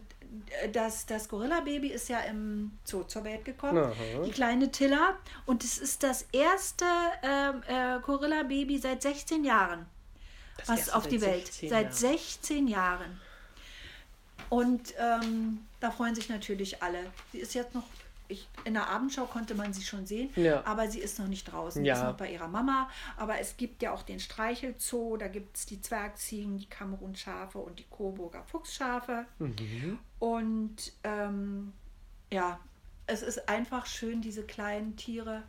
[0.73, 4.23] das, das Gorilla-Baby ist ja im Zoo zur Welt gekommen, Aha.
[4.25, 5.17] die kleine Tilla.
[5.47, 6.85] Und es ist das erste
[7.23, 9.87] ähm, äh, Gorilla-Baby seit 16 Jahren,
[10.59, 11.51] das was auf die Welt.
[11.53, 13.21] Seit 16 Jahren.
[14.49, 17.11] Und ähm, da freuen sich natürlich alle.
[17.33, 17.85] Sie ist jetzt noch,
[18.29, 20.65] ich, in der Abendschau konnte man sie schon sehen, ja.
[20.65, 21.85] aber sie ist noch nicht draußen.
[21.85, 21.95] Ja.
[21.95, 22.89] Sie ist noch bei ihrer Mama.
[23.17, 27.79] Aber es gibt ja auch den Streichelzoo, da gibt es die Zwergziegen, die Kamerunschafe und
[27.79, 29.27] die Coburger Fuchsschafe.
[29.39, 29.99] Mhm.
[30.19, 31.73] Und ähm,
[32.33, 32.59] ja,
[33.07, 35.43] es ist einfach schön, diese kleinen Tiere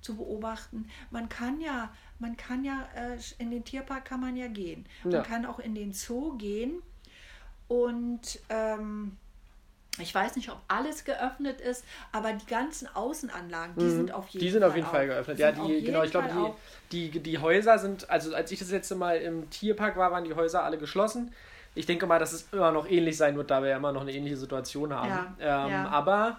[0.00, 0.88] zu beobachten.
[1.10, 4.86] Man kann ja, man kann ja, äh, in den Tierpark kann man ja gehen.
[5.02, 5.22] Man ja.
[5.22, 6.82] kann auch in den Zoo gehen
[7.68, 9.16] und ähm,
[10.00, 13.90] ich weiß nicht, ob alles geöffnet ist, aber die ganzen Außenanlagen, die mhm.
[13.90, 14.46] sind auf jeden Fall.
[14.46, 15.38] Die sind Fall auf jeden Fall geöffnet.
[15.38, 16.54] Ja, die, genau, ich glaube,
[16.92, 20.24] die, die, die Häuser sind, also als ich das letzte Mal im Tierpark war, waren
[20.24, 21.32] die Häuser alle geschlossen.
[21.74, 24.02] Ich denke mal, dass es immer noch ähnlich sein wird, da wir ja immer noch
[24.02, 25.36] eine ähnliche Situation haben.
[25.38, 25.88] Ja, ähm, ja.
[25.88, 26.38] Aber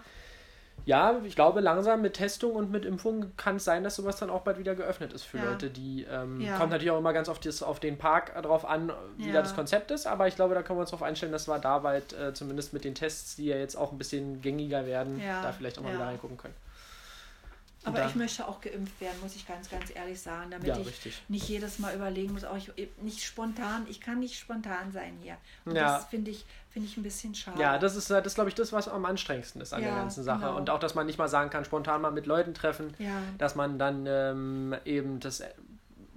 [0.84, 4.30] ja, ich glaube, langsam mit Testung und mit Impfung kann es sein, dass sowas dann
[4.30, 5.44] auch bald wieder geöffnet ist für ja.
[5.44, 6.04] Leute, die.
[6.10, 6.56] Ähm, ja.
[6.58, 9.34] Kommt natürlich auch immer ganz auf, das, auf den Park drauf an, wie ja.
[9.34, 11.58] da das Konzept ist, aber ich glaube, da können wir uns darauf einstellen, dass wir
[11.58, 15.20] da bald äh, zumindest mit den Tests, die ja jetzt auch ein bisschen gängiger werden,
[15.20, 16.54] da vielleicht auch mal wieder reingucken können.
[17.84, 20.86] Aber dann, ich möchte auch geimpft werden, muss ich ganz, ganz ehrlich sagen, damit ich
[20.86, 21.22] richtig.
[21.28, 25.36] nicht jedes Mal überlegen muss, auch ich, nicht spontan, ich kann nicht spontan sein hier.
[25.64, 25.96] Und ja.
[25.96, 27.60] das finde ich, finde ich ein bisschen schade.
[27.60, 30.24] Ja, das ist, das glaube ich, das, was am anstrengendsten ist an ja, der ganzen
[30.24, 30.40] Sache.
[30.40, 30.56] Genau.
[30.56, 33.10] Und auch, dass man nicht mal sagen kann, spontan mal mit Leuten treffen, ja.
[33.36, 35.42] dass man dann ähm, eben das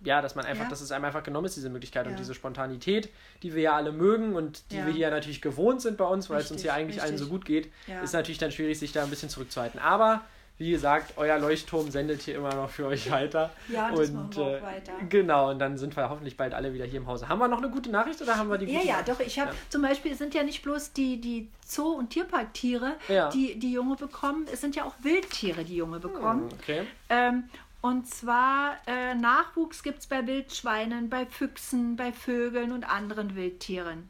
[0.06, 0.70] ja, dass man einfach, ja.
[0.70, 3.10] dass es einem einfach genommen ist, diese Möglichkeit und diese Spontanität,
[3.42, 6.38] die wir ja alle mögen und die wir hier natürlich gewohnt sind bei uns, weil
[6.38, 7.10] richtig, es uns hier eigentlich richtig.
[7.10, 7.72] allen so gut geht,
[8.04, 9.80] ist natürlich dann schwierig, sich da ein bisschen zurückzuhalten.
[9.80, 10.22] Aber
[10.58, 13.52] wie gesagt, euer Leuchtturm sendet hier immer noch für euch weiter.
[13.68, 14.94] Ja, das und, machen wir auch äh, weiter.
[15.10, 17.28] Genau, und dann sind wir hoffentlich bald alle wieder hier im Hause.
[17.28, 19.20] Haben wir noch eine gute Nachricht oder haben wir die Ja, ja, doch.
[19.20, 19.58] Ich habe ja.
[19.70, 23.30] zum Beispiel, es sind ja nicht bloß die, die Zoo- und Tierparktiere, ja.
[23.30, 26.50] die, die Junge bekommen, es sind ja auch Wildtiere, die Junge bekommen.
[26.50, 26.88] Hm, okay.
[27.10, 27.44] Ähm,
[27.82, 34.10] und zwar äh, Nachwuchs gibt es bei Wildschweinen, bei Füchsen, bei Vögeln und anderen Wildtieren.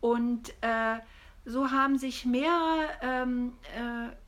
[0.00, 0.98] Und äh,
[1.44, 4.21] so haben sich mehrere ähm, äh,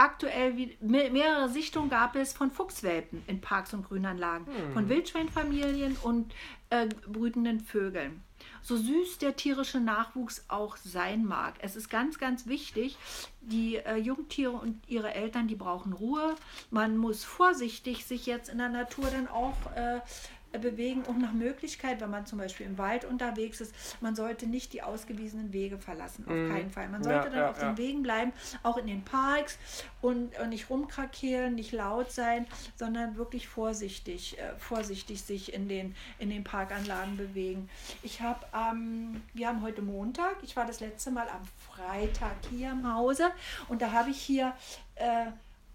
[0.00, 4.72] aktuell wie, mehrere Sichtungen gab es von Fuchswelpen in Parks und Grünanlagen, hm.
[4.72, 6.32] von Wildschweinfamilien und
[6.70, 8.22] äh, brütenden Vögeln.
[8.62, 11.54] So süß der tierische Nachwuchs auch sein mag.
[11.60, 12.96] Es ist ganz, ganz wichtig,
[13.40, 16.34] die äh, Jungtiere und ihre Eltern, die brauchen Ruhe.
[16.70, 20.00] Man muss vorsichtig sich jetzt in der Natur dann auch äh,
[20.58, 24.72] bewegen und nach Möglichkeit, wenn man zum Beispiel im Wald unterwegs ist, man sollte nicht
[24.72, 26.48] die ausgewiesenen Wege verlassen, auf mm.
[26.50, 26.88] keinen Fall.
[26.88, 28.32] Man sollte ja, dann ja, auf den Wegen bleiben,
[28.62, 29.58] auch in den Parks
[30.00, 35.94] und, und nicht rumkrakeelen, nicht laut sein, sondern wirklich vorsichtig, äh, vorsichtig sich in den,
[36.18, 37.68] in den Parkanlagen bewegen.
[38.02, 42.72] Ich habe, ähm, wir haben heute Montag, ich war das letzte Mal am Freitag hier
[42.72, 43.30] im Hause
[43.68, 44.54] und da habe ich hier
[44.96, 45.26] äh,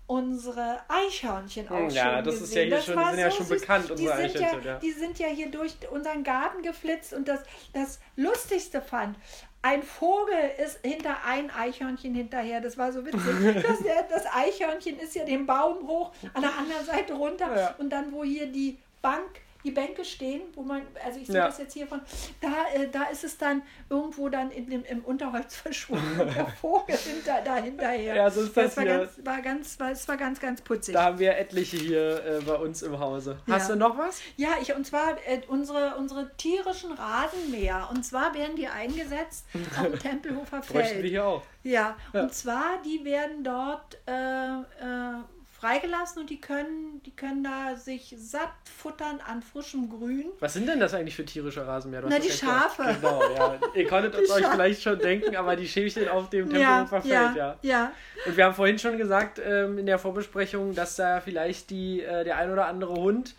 [0.07, 2.43] unsere Eichhörnchen auch ja, schon das gesehen.
[2.43, 3.59] Ist ja hier das schon, die sind ja schon süß.
[3.59, 4.63] bekannt, die unsere sind Eichhörnchen.
[4.63, 4.79] Ja, ja.
[4.79, 7.41] Die sind ja hier durch unseren Garten geflitzt und das,
[7.73, 9.17] das Lustigste fand,
[9.61, 12.61] ein Vogel ist hinter ein Eichhörnchen hinterher.
[12.61, 13.21] Das war so witzig.
[13.63, 17.75] Das, das Eichhörnchen ist ja den Baum hoch, an der anderen Seite runter ja.
[17.79, 21.47] und dann, wo hier die Bank die Bänke stehen, wo man, also ich sehe ja.
[21.47, 21.99] das jetzt hier von,
[22.39, 26.47] da, äh, da ist es dann irgendwo dann in dem, im Unterholz verschwunden und der
[26.47, 28.15] Vogel hinter, da hinterher.
[28.15, 30.93] Ja, so ist das, das war, ganz, war ganz, war, es war ganz, ganz putzig.
[30.93, 33.39] Da haben wir etliche hier äh, bei uns im Hause.
[33.49, 33.75] Hast ja.
[33.75, 34.21] du noch was?
[34.37, 37.89] Ja, ich, und zwar äh, unsere, unsere tierischen Rasenmäher.
[37.91, 39.47] Und zwar werden die eingesetzt
[39.77, 40.83] am Tempelhofer Feld.
[40.83, 41.43] Bräuchten wir hier auch.
[41.63, 45.23] Ja, ja, und zwar, die werden dort äh, äh
[45.65, 50.25] freigelassen und die können, die können da sich satt futtern an frischem Grün.
[50.39, 52.03] Was sind denn das eigentlich für tierische Rasenmäher?
[52.07, 52.83] Na, die Schafe.
[52.83, 53.57] Genau, ja.
[53.73, 57.37] Ihr konntet es euch vielleicht schon denken, aber die Schäfchen auf dem Tempelhofer ja, Feld,
[57.37, 57.91] ja, ja.
[58.25, 62.23] Und wir haben vorhin schon gesagt ähm, in der Vorbesprechung, dass da vielleicht die, äh,
[62.23, 63.33] der ein oder andere Hund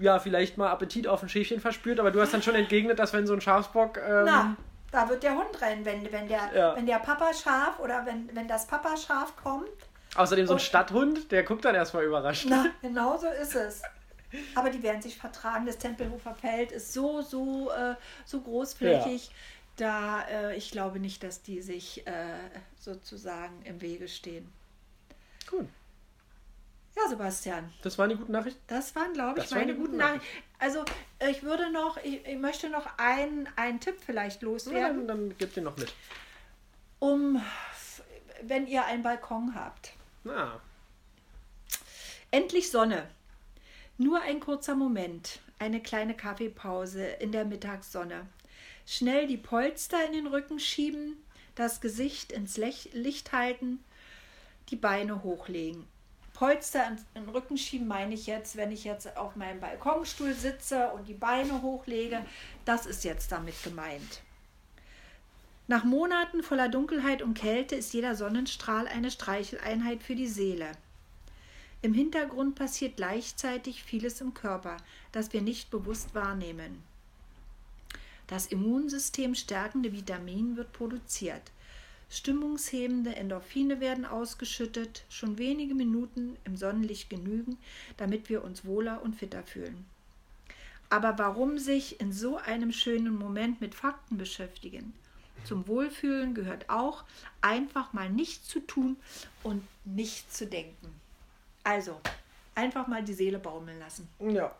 [0.00, 3.12] ja, vielleicht mal Appetit auf ein Schäfchen verspürt, aber du hast dann schon entgegnet, dass
[3.12, 3.96] wenn so ein Schafsbock.
[3.98, 4.56] Ähm, Na,
[4.90, 6.76] da wird der Hund rennen, wenn, wenn, der, ja.
[6.76, 9.68] wenn der Papa Schaf oder wenn, wenn das Papa Schaf kommt.
[10.14, 12.46] Außerdem so ein Stadthund, der guckt dann erstmal überrascht.
[12.48, 13.82] Na, genau so ist es.
[14.54, 15.66] Aber die werden sich vertragen.
[15.66, 19.26] Das Tempelhofer Feld ist so, so, äh, so großflächig.
[19.26, 19.32] Ja.
[19.76, 22.12] Da, äh, ich glaube nicht, dass die sich äh,
[22.78, 24.52] sozusagen im Wege stehen.
[25.50, 25.68] Gut.
[26.96, 27.72] Ja, Sebastian.
[27.82, 28.60] Das waren die guten Nachrichten?
[28.68, 30.26] Das waren, glaube ich, das meine guten Nachrichten.
[30.60, 30.84] Also,
[31.28, 34.80] ich würde noch, ich, ich möchte noch einen, einen Tipp vielleicht loswerden.
[34.80, 35.92] Ja, dann, dann gebt ihr noch mit.
[37.00, 37.42] Um,
[38.42, 39.92] wenn ihr einen Balkon habt.
[40.24, 40.58] Na.
[42.30, 43.06] Endlich Sonne.
[43.98, 48.26] Nur ein kurzer Moment, eine kleine Kaffeepause in der Mittagssonne.
[48.86, 51.22] Schnell die Polster in den Rücken schieben,
[51.54, 53.84] das Gesicht ins Licht halten,
[54.70, 55.86] die Beine hochlegen.
[56.32, 60.88] Polster in den Rücken schieben meine ich jetzt, wenn ich jetzt auf meinem Balkonstuhl sitze
[60.88, 62.24] und die Beine hochlege.
[62.64, 64.22] Das ist jetzt damit gemeint.
[65.66, 70.72] Nach Monaten voller Dunkelheit und Kälte ist jeder Sonnenstrahl eine Streicheleinheit für die Seele.
[71.80, 74.76] Im Hintergrund passiert gleichzeitig vieles im Körper,
[75.10, 76.82] das wir nicht bewusst wahrnehmen.
[78.26, 81.50] Das Immunsystem stärkende Vitamin wird produziert.
[82.10, 87.56] Stimmungshebende Endorphine werden ausgeschüttet, schon wenige Minuten im Sonnenlicht genügen,
[87.96, 89.86] damit wir uns wohler und fitter fühlen.
[90.90, 94.92] Aber warum sich in so einem schönen Moment mit Fakten beschäftigen?
[95.44, 97.04] Zum Wohlfühlen gehört auch,
[97.40, 98.96] einfach mal nichts zu tun
[99.42, 101.00] und nichts zu denken.
[101.62, 102.00] Also,
[102.54, 104.08] einfach mal die Seele baumeln lassen.
[104.20, 104.54] Ja.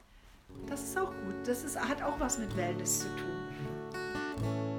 [0.67, 1.35] Das ist auch gut.
[1.47, 4.74] Das ist, hat auch was mit Wellness zu tun.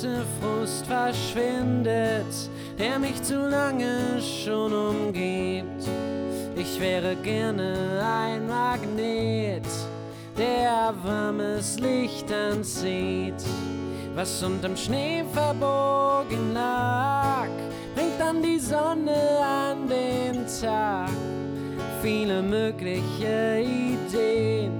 [0.00, 2.24] Ganze Frust verschwindet,
[2.78, 5.88] der mich zu lange schon umgibt.
[6.56, 9.66] Ich wäre gerne ein Magnet,
[10.38, 13.42] der warmes Licht anzieht.
[14.14, 17.48] Was unterm Schnee verborgen lag,
[17.94, 21.10] bringt dann die Sonne an den Tag.
[22.00, 24.78] Viele mögliche Ideen,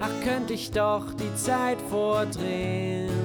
[0.00, 3.17] ach könnte ich doch die Zeit vordrehen.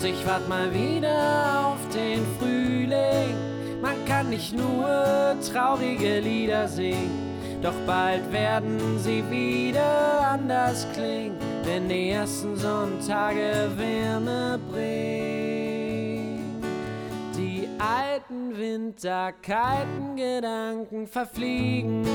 [0.00, 3.36] Und ich wart mal wieder auf den Frühling.
[3.82, 11.88] Man kann nicht nur traurige Lieder singen, doch bald werden sie wieder anders klingen, wenn
[11.88, 16.62] die ersten Sonntage Wärme bringen.
[17.36, 22.06] Die alten winterkalten Gedanken verfliegen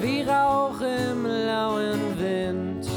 [0.00, 2.88] wie Rauch im lauen Wind,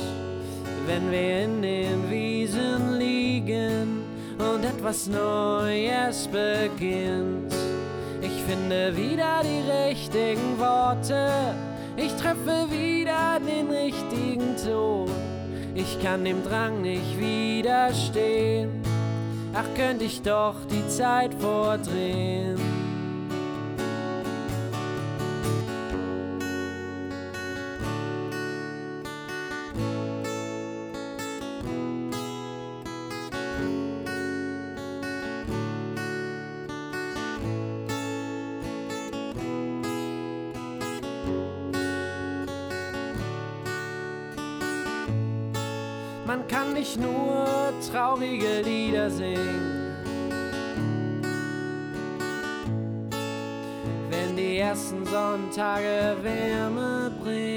[0.87, 2.94] wenn wir in den Wiesen
[4.37, 7.53] und etwas Neues beginnt.
[8.21, 11.55] Ich finde wieder die richtigen Worte,
[11.97, 15.09] ich treffe wieder den richtigen Ton.
[15.73, 18.81] Ich kann dem Drang nicht widerstehen,
[19.53, 22.64] ach könnte ich doch die Zeit vordrehen.
[48.15, 49.93] Traurige Lieder singen.
[54.09, 57.54] Wenn die ersten Sonntage Wärme bringen.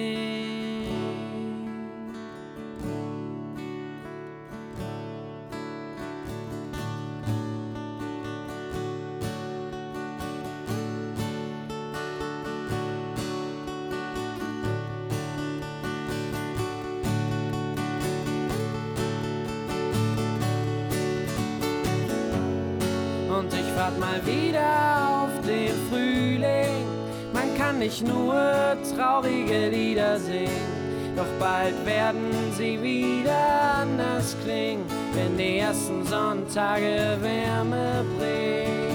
[23.89, 26.85] Wart mal wieder auf den Frühling.
[27.33, 35.37] Man kann nicht nur traurige Lieder singen, doch bald werden sie wieder anders klingen, wenn
[35.37, 38.88] die ersten Sonntage Wärme bringen.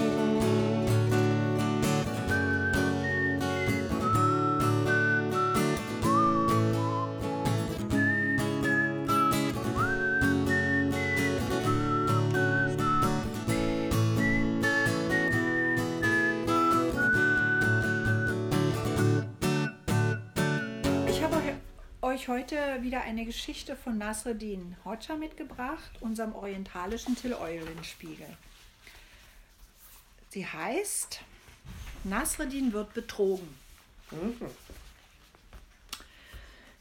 [22.84, 28.28] Wieder eine Geschichte von Nasreddin Hoxha mitgebracht, unserem orientalischen Till Eulenspiegel.
[30.30, 31.22] Sie heißt
[32.04, 33.48] Nasreddin wird betrogen.
[34.12, 34.36] Mhm.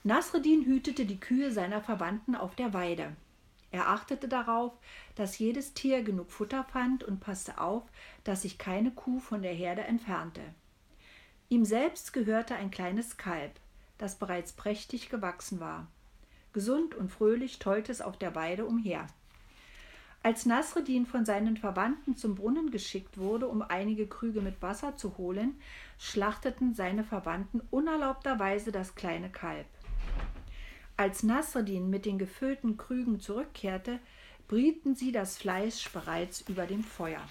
[0.04, 3.14] Nasreddin hütete die Kühe seiner Verwandten auf der Weide.
[3.70, 4.72] Er achtete darauf,
[5.14, 7.84] dass jedes Tier genug Futter fand und passte auf,
[8.24, 10.42] dass sich keine Kuh von der Herde entfernte.
[11.48, 13.52] Ihm selbst gehörte ein kleines Kalb,
[13.98, 15.86] das bereits prächtig gewachsen war.
[16.52, 19.06] Gesund und fröhlich tollte es auf der Weide umher.
[20.24, 25.18] Als Nasreddin von seinen Verwandten zum Brunnen geschickt wurde, um einige Krüge mit Wasser zu
[25.18, 25.60] holen,
[25.98, 29.66] schlachteten seine Verwandten unerlaubterweise das kleine Kalb.
[30.96, 33.98] Als Nasreddin mit den gefüllten Krügen zurückkehrte,
[34.46, 37.22] brieten sie das Fleisch bereits über dem Feuer.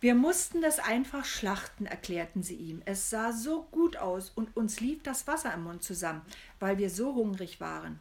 [0.00, 2.80] Wir mussten das einfach schlachten, erklärten sie ihm.
[2.86, 6.22] Es sah so gut aus und uns lief das Wasser im Mund zusammen,
[6.58, 7.98] weil wir so hungrig waren.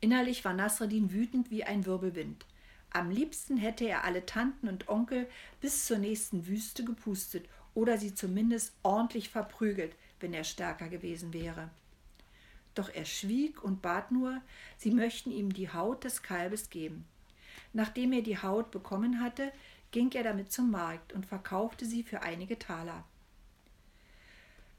[0.00, 2.46] Innerlich war Nasreddin wütend wie ein Wirbelwind.
[2.90, 5.28] Am liebsten hätte er alle Tanten und Onkel
[5.60, 11.70] bis zur nächsten Wüste gepustet oder sie zumindest ordentlich verprügelt, wenn er stärker gewesen wäre.
[12.74, 14.40] Doch er schwieg und bat nur,
[14.76, 17.06] sie möchten ihm die Haut des Kalbes geben.
[17.72, 19.52] Nachdem er die Haut bekommen hatte,
[19.92, 23.04] ging er damit zum Markt und verkaufte sie für einige Taler.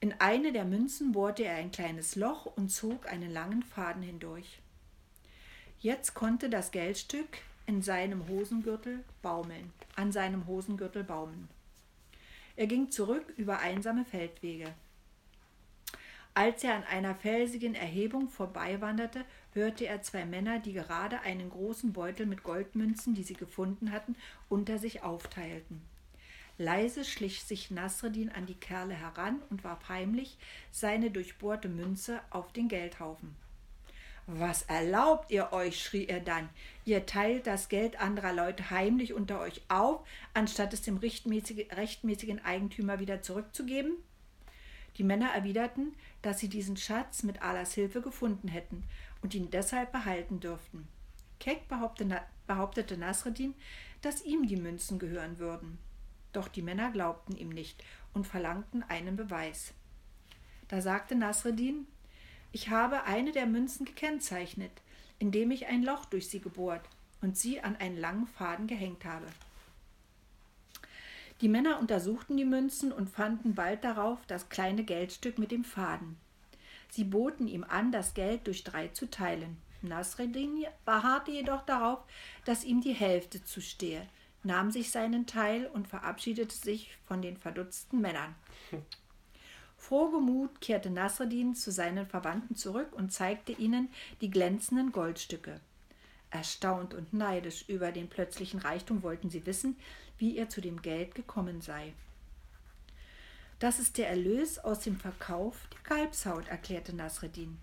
[0.01, 4.59] In eine der Münzen bohrte er ein kleines Loch und zog einen langen Faden hindurch.
[5.79, 11.47] Jetzt konnte das Geldstück in seinem Hosengürtel baumeln, an seinem Hosengürtel baumeln.
[12.55, 14.73] Er ging zurück über einsame Feldwege.
[16.33, 19.23] Als er an einer felsigen Erhebung vorbeiwanderte,
[19.53, 24.15] hörte er zwei Männer, die gerade einen großen Beutel mit Goldmünzen, die sie gefunden hatten,
[24.49, 25.81] unter sich aufteilten.
[26.57, 30.37] Leise schlich sich Nasreddin an die Kerle heran und warf heimlich
[30.71, 33.35] seine durchbohrte Münze auf den Geldhaufen.
[34.27, 35.83] Was erlaubt ihr euch?
[35.83, 36.47] schrie er dann.
[36.85, 42.99] Ihr teilt das Geld anderer Leute heimlich unter euch auf, anstatt es dem rechtmäßigen Eigentümer
[42.99, 43.95] wieder zurückzugeben?
[44.97, 48.83] Die Männer erwiderten, dass sie diesen Schatz mit Allahs Hilfe gefunden hätten
[49.23, 50.87] und ihn deshalb behalten dürften.
[51.39, 53.55] Keck behauptete Nasreddin,
[54.01, 55.79] dass ihm die Münzen gehören würden.
[56.33, 57.83] Doch die Männer glaubten ihm nicht
[58.13, 59.73] und verlangten einen Beweis.
[60.67, 61.87] Da sagte Nasreddin,
[62.51, 64.71] ich habe eine der Münzen gekennzeichnet,
[65.19, 66.87] indem ich ein Loch durch sie gebohrt
[67.21, 69.25] und sie an einen langen Faden gehängt habe.
[71.41, 76.17] Die Männer untersuchten die Münzen und fanden bald darauf das kleine Geldstück mit dem Faden.
[76.93, 79.57] Sie boten ihm an, das Geld durch drei zu teilen.
[79.81, 82.03] Nasreddin beharrte jedoch darauf,
[82.45, 84.07] dass ihm die Hälfte zustehe,
[84.43, 88.35] nahm sich seinen Teil und verabschiedete sich von den verdutzten Männern.
[89.75, 93.89] Frohgemut kehrte Nasreddin zu seinen Verwandten zurück und zeigte ihnen
[94.21, 95.61] die glänzenden Goldstücke.
[96.29, 99.77] Erstaunt und neidisch über den plötzlichen Reichtum wollten sie wissen,
[100.19, 101.93] wie er zu dem Geld gekommen sei.
[103.63, 107.57] Das ist der Erlös aus dem Verkauf der Kalbshaut, erklärte Nasreddin.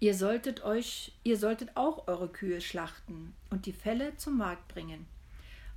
[0.00, 5.06] Ihr solltet euch, ihr solltet auch eure Kühe schlachten und die Felle zum Markt bringen.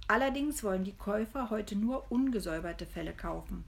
[0.08, 3.64] Allerdings wollen die Käufer heute nur ungesäuberte Felle kaufen.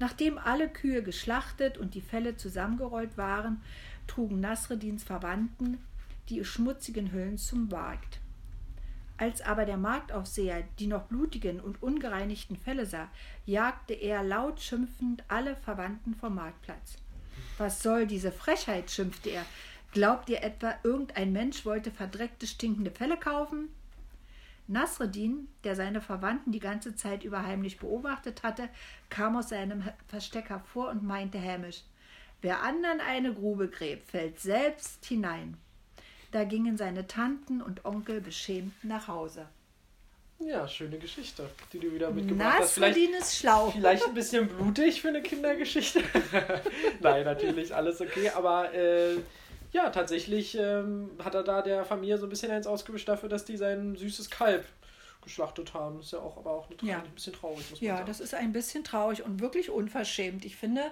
[0.00, 3.62] Nachdem alle Kühe geschlachtet und die Felle zusammengerollt waren,
[4.08, 5.78] trugen Nasreddins Verwandten
[6.30, 8.18] die schmutzigen Hüllen zum Markt.
[9.20, 13.10] Als aber der Marktaufseher die noch blutigen und ungereinigten Felle sah,
[13.44, 16.96] jagte er laut schimpfend alle Verwandten vom Marktplatz.
[17.58, 18.90] Was soll diese Frechheit?
[18.90, 19.44] schimpfte er.
[19.92, 23.68] Glaubt ihr etwa, irgendein Mensch wollte verdreckte, stinkende Felle kaufen?
[24.68, 28.70] Nasreddin, der seine Verwandten die ganze Zeit über heimlich beobachtet hatte,
[29.10, 31.82] kam aus seinem Versteck hervor und meinte hämisch:
[32.40, 35.58] Wer anderen eine Grube gräbt, fällt selbst hinein.
[36.32, 39.46] Da gingen seine Tanten und Onkel beschämt nach Hause.
[40.38, 42.74] Ja, schöne Geschichte, die du wieder mitgebracht hast.
[42.74, 43.70] Vielleicht, ist schlau.
[43.70, 46.02] Vielleicht ein bisschen blutig für eine Kindergeschichte.
[47.00, 48.30] Nein, natürlich, alles okay.
[48.30, 49.16] Aber äh,
[49.72, 53.44] ja, tatsächlich ähm, hat er da der Familie so ein bisschen eins ausgewischt dafür, dass
[53.44, 54.64] die sein süßes Kalb
[55.22, 55.96] geschlachtet haben.
[55.96, 56.98] Das ist ja auch aber auch eine, ja.
[56.98, 58.06] ein bisschen traurig, muss man ja, sagen.
[58.06, 60.44] Ja, das ist ein bisschen traurig und wirklich unverschämt.
[60.44, 60.82] Ich finde,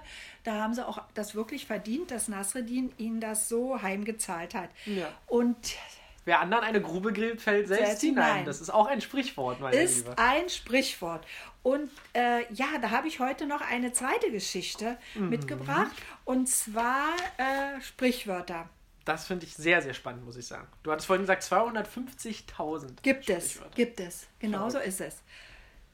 [0.45, 4.71] da haben sie auch das wirklich verdient, dass Nasreddin ihnen das so heimgezahlt hat.
[4.87, 5.09] Ja.
[5.27, 5.77] Und
[6.25, 8.27] Wer anderen eine Grube grillt, fällt selbst, selbst hinein.
[8.27, 8.45] hinein.
[8.45, 10.11] Das ist auch ein Sprichwort, meine ist Liebe.
[10.11, 11.27] Ist ein Sprichwort.
[11.63, 15.31] Und äh, ja, da habe ich heute noch eine zweite Geschichte mhm.
[15.31, 15.97] mitgebracht.
[16.27, 18.69] Und zwar äh, Sprichwörter.
[19.09, 20.69] Das finde ich sehr, sehr spannend, muss ich sagen.
[20.83, 23.01] Du hattest vorhin gesagt 250.000.
[23.01, 24.27] Gibt es, gibt es.
[24.39, 25.23] Genau so ist es.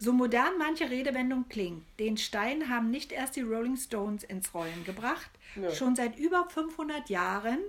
[0.01, 4.83] So modern manche Redewendung klingt, den Stein haben nicht erst die Rolling Stones ins Rollen
[4.85, 5.31] gebracht.
[5.55, 5.71] Ja.
[5.71, 7.61] Schon seit über 500 Jahren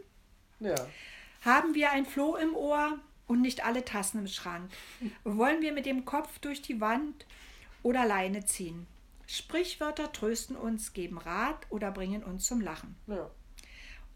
[0.59, 0.73] ja.
[1.43, 4.71] haben wir ein Floh im Ohr und nicht alle Tassen im Schrank.
[5.23, 7.27] Wollen wir mit dem Kopf durch die Wand
[7.83, 8.87] oder Leine ziehen?
[9.27, 12.95] Sprichwörter trösten uns, geben Rat oder bringen uns zum Lachen.
[13.05, 13.29] Ja.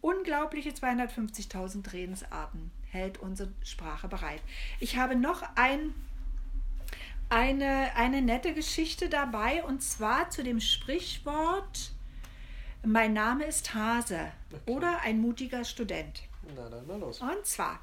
[0.01, 4.41] Unglaubliche 250.000 Redensarten hält unsere Sprache bereit.
[4.79, 5.93] Ich habe noch ein,
[7.29, 11.91] eine, eine nette Geschichte dabei und zwar zu dem Sprichwort
[12.83, 14.71] Mein Name ist Hase okay.
[14.71, 16.23] oder ein mutiger Student.
[16.55, 17.21] Na, dann mal los.
[17.21, 17.79] Und zwar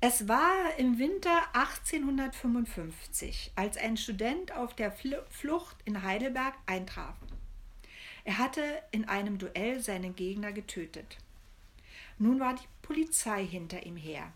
[0.00, 7.16] es war im Winter 1855, als ein Student auf der Flucht in Heidelberg eintraf.
[8.28, 11.16] Er hatte in einem Duell seinen Gegner getötet.
[12.18, 14.30] Nun war die Polizei hinter ihm her.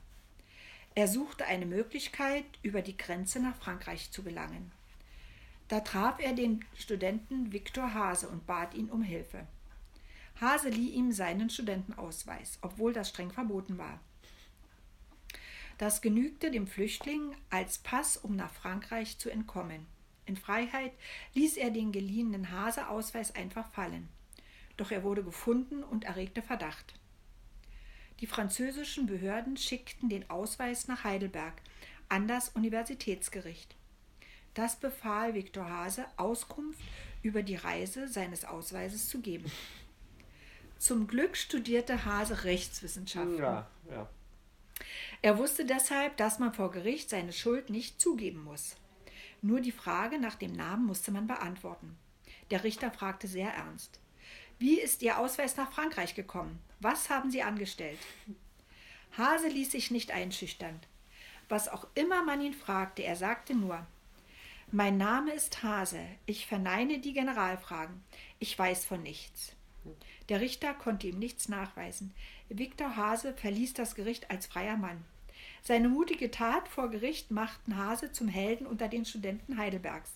[0.95, 4.73] Er suchte eine Möglichkeit, über die Grenze nach Frankreich zu gelangen.
[5.69, 9.47] Da traf er den Studenten Viktor Hase und bat ihn um Hilfe.
[10.41, 14.01] Hase lieh ihm seinen Studentenausweis, obwohl das streng verboten war.
[15.77, 19.87] Das genügte dem Flüchtling als Pass, um nach Frankreich zu entkommen.
[20.33, 20.93] In Freiheit
[21.35, 24.09] ließ er den geliehenen Haseausweis einfach fallen.
[24.79, 26.95] Doch er wurde gefunden und erregte Verdacht.
[28.21, 31.53] Die französischen Behörden schickten den Ausweis nach Heidelberg
[32.09, 33.77] an das Universitätsgericht.
[34.55, 36.81] Das befahl Viktor Hase, Auskunft
[37.23, 39.53] über die Reise seines Ausweises zu geben.
[40.79, 43.37] Zum Glück studierte Hase Rechtswissenschaften.
[43.37, 44.09] Ja, ja.
[45.21, 48.77] Er wusste deshalb, dass man vor Gericht seine Schuld nicht zugeben muss.
[49.43, 51.99] Nur die Frage nach dem Namen musste man beantworten.
[52.51, 53.99] Der Richter fragte sehr ernst.
[54.61, 56.61] Wie ist Ihr Ausweis nach Frankreich gekommen?
[56.79, 57.99] Was haben Sie angestellt?
[59.19, 60.79] Hase ließ sich nicht einschüchtern.
[61.49, 63.85] Was auch immer man ihn fragte, er sagte nur
[64.71, 68.03] Mein Name ist Hase, ich verneine die Generalfragen,
[68.39, 69.57] ich weiß von nichts.
[70.29, 72.15] Der Richter konnte ihm nichts nachweisen.
[72.49, 75.05] Viktor Hase verließ das Gericht als freier Mann.
[75.63, 80.11] Seine mutige Tat vor Gericht machten Hase zum Helden unter den Studenten Heidelbergs.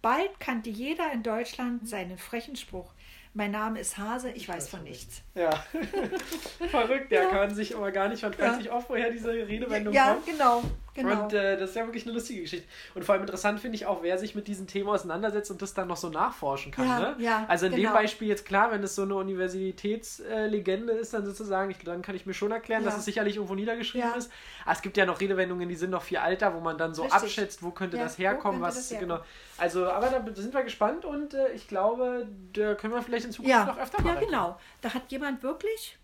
[0.00, 2.92] Bald kannte jeder in Deutschland seinen frechen Spruch.
[3.34, 5.22] Mein Name ist Hase, ich, ich weiß, weiß von nichts.
[5.34, 5.50] Ja,
[6.70, 7.28] verrückt, ja.
[7.30, 10.26] kann sich aber gar nicht, man weiß nicht oft, woher diese Redewendung ja, kommt.
[10.26, 10.62] Ja, genau.
[10.94, 11.24] Genau.
[11.24, 12.68] Und äh, das ist ja wirklich eine lustige Geschichte.
[12.94, 15.72] Und vor allem interessant finde ich auch, wer sich mit diesem Thema auseinandersetzt und das
[15.72, 16.86] dann noch so nachforschen kann.
[16.86, 17.16] Ja, ne?
[17.18, 17.88] ja, also in genau.
[17.88, 22.14] dem Beispiel jetzt klar, wenn es so eine Universitätslegende ist, dann sozusagen, ich, dann kann
[22.14, 22.90] ich mir schon erklären, ja.
[22.90, 24.30] dass es sicherlich irgendwo niedergeschrieben ist.
[24.64, 27.02] Aber es gibt ja noch Redewendungen, die sind noch viel alter, wo man dann so
[27.02, 27.22] Richtig.
[27.22, 29.16] abschätzt, wo könnte das herkommen, was das herkommen?
[29.16, 29.24] genau.
[29.56, 33.32] Also, aber da sind wir gespannt und äh, ich glaube, da können wir vielleicht in
[33.32, 34.16] Zukunft noch öfter machen.
[34.20, 34.58] Ja, genau.
[34.82, 35.98] Da hat jemand wirklich,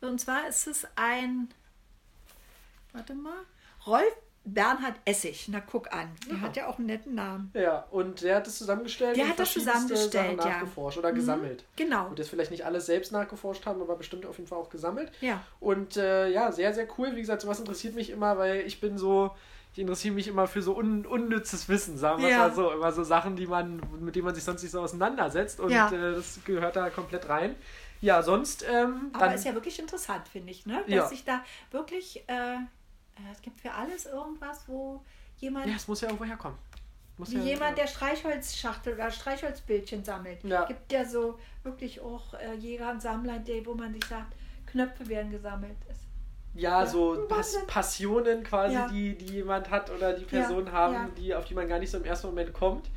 [0.00, 1.50] und zwar ist es ein,
[2.92, 3.44] warte mal,
[3.86, 4.14] Rolf
[4.46, 6.40] Bernhard Essig, na guck an, der ja.
[6.40, 7.50] hat ja auch einen netten Namen.
[7.52, 9.16] Ja, und der hat das zusammengestellt.
[9.16, 11.16] Der hat das zusammengestellt, Sachen nachgeforscht oder mhm.
[11.16, 11.64] gesammelt.
[11.74, 12.06] Genau.
[12.06, 15.10] Und das vielleicht nicht alles selbst nachgeforscht haben, aber bestimmt auf jeden Fall auch gesammelt.
[15.20, 15.42] Ja.
[15.58, 17.16] Und äh, ja, sehr, sehr cool.
[17.16, 19.34] Wie gesagt, sowas interessiert mich immer, weil ich bin so,
[19.72, 22.38] ich interessiere mich immer für so un, unnützes Wissen, sagen wir ja.
[22.38, 22.70] mal so.
[22.70, 25.58] Immer so Sachen, die man, mit denen man sich sonst nicht so auseinandersetzt.
[25.58, 25.90] Und ja.
[25.90, 27.56] äh, das gehört da komplett rein.
[28.00, 28.64] Ja, sonst.
[28.70, 30.82] Ähm, aber ist ja wirklich interessant, finde ich, ne?
[30.82, 31.06] Dass ja.
[31.08, 32.22] sich da wirklich.
[32.28, 32.58] Äh,
[33.32, 35.02] es gibt für alles irgendwas, wo
[35.38, 35.66] jemand.
[35.66, 36.58] Ja, es muss ja irgendwo herkommen.
[37.18, 40.44] Muss wie ja, jemand, der Streichholzschachtel oder Streichholzbildchen sammelt.
[40.44, 40.64] Ja.
[40.66, 44.34] Gibt ja so wirklich auch äh, Jäger und Sammler, die, wo man sich sagt,
[44.66, 45.76] Knöpfe werden gesammelt.
[45.88, 45.96] Es,
[46.54, 48.88] ja, ja, so Pas Passionen quasi, ja.
[48.88, 51.98] die, die jemand hat oder die Personen haben, die, auf die man gar nicht so
[51.98, 52.90] im ersten Moment kommt.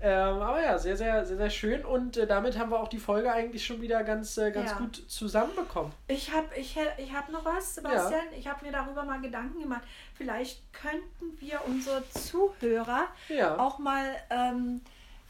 [0.00, 1.84] Ähm, aber ja, sehr, sehr, sehr, sehr schön.
[1.84, 4.78] Und äh, damit haben wir auch die Folge eigentlich schon wieder ganz, äh, ganz ja.
[4.78, 5.92] gut zusammenbekommen.
[6.06, 8.26] Ich habe ich, ich hab noch was, Sebastian.
[8.30, 8.38] Ja.
[8.38, 9.82] Ich habe mir darüber mal Gedanken gemacht.
[10.14, 13.58] Vielleicht könnten wir unsere Zuhörer ja.
[13.58, 14.80] auch mal ähm,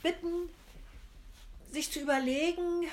[0.02, 0.50] bitten,
[1.70, 2.86] sich zu überlegen,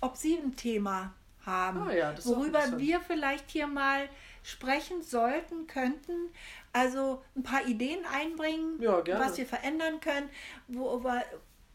[0.00, 1.12] ob sie ein Thema
[1.44, 4.08] haben, ah, worüber wir vielleicht hier mal
[4.42, 6.30] sprechen sollten, könnten.
[6.72, 10.28] Also ein paar Ideen einbringen, ja, was wir verändern können,
[10.68, 11.24] wo wir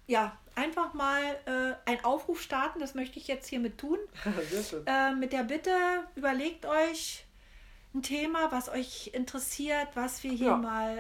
[0.07, 2.79] ja einfach mal äh, einen Aufruf starten.
[2.79, 3.99] Das möchte ich jetzt hiermit tun.
[4.85, 5.71] äh, mit der Bitte,
[6.15, 7.27] überlegt euch
[7.93, 10.57] ein Thema, was euch interessiert, was wir hier ja.
[10.57, 10.97] mal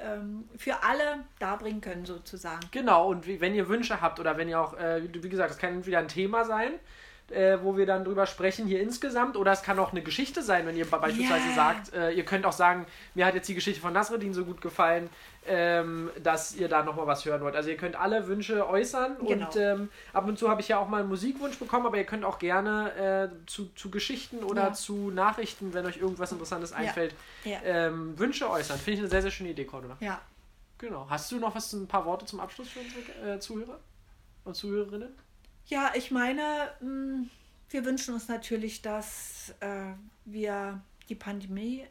[0.00, 2.60] äh, ähm, für alle darbringen können, sozusagen.
[2.70, 5.58] Genau, und wie, wenn ihr Wünsche habt oder wenn ihr auch, äh, wie gesagt, es
[5.58, 6.72] kann entweder ein Thema sein,
[7.30, 9.36] äh, wo wir dann drüber sprechen hier insgesamt.
[9.36, 11.54] Oder es kann auch eine Geschichte sein, wenn ihr beispielsweise yeah.
[11.54, 14.60] sagt, äh, ihr könnt auch sagen, mir hat jetzt die Geschichte von Nasreddin so gut
[14.60, 15.08] gefallen,
[15.46, 17.56] ähm, dass ihr da nochmal was hören wollt.
[17.56, 19.46] Also ihr könnt alle Wünsche äußern genau.
[19.46, 22.04] und ähm, ab und zu habe ich ja auch mal einen Musikwunsch bekommen, aber ihr
[22.04, 24.72] könnt auch gerne äh, zu, zu Geschichten oder ja.
[24.72, 27.14] zu Nachrichten, wenn euch irgendwas Interessantes einfällt,
[27.44, 27.52] ja.
[27.52, 27.58] Ja.
[27.64, 28.78] Ähm, Wünsche äußern.
[28.78, 29.96] Finde ich eine sehr, sehr schöne Idee, Cordula.
[30.00, 30.20] Ja.
[30.78, 31.06] Genau.
[31.10, 33.78] Hast du noch was, ein paar Worte zum Abschluss für unsere äh, Zuhörer
[34.44, 35.14] und Zuhörerinnen?
[35.66, 37.30] Ja, ich meine, mh, hm,
[37.70, 39.92] wir wünschen uns natürlich, dass äh,
[40.24, 41.84] wir die Pandemie,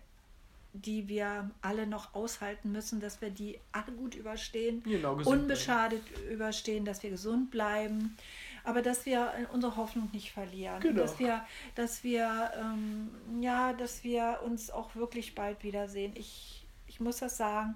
[0.74, 6.30] die wir alle noch aushalten müssen, dass wir die alle gut überstehen, genau, unbeschadet bleiben.
[6.30, 8.17] überstehen, dass wir gesund bleiben,
[8.63, 11.01] aber dass wir unsere Hoffnung nicht verlieren, genau.
[11.01, 11.45] dass wir,
[11.76, 13.09] dass wir, ähm,
[13.41, 16.13] ja, dass wir uns auch wirklich bald wiedersehen.
[16.15, 17.76] Ich, ich muss das sagen.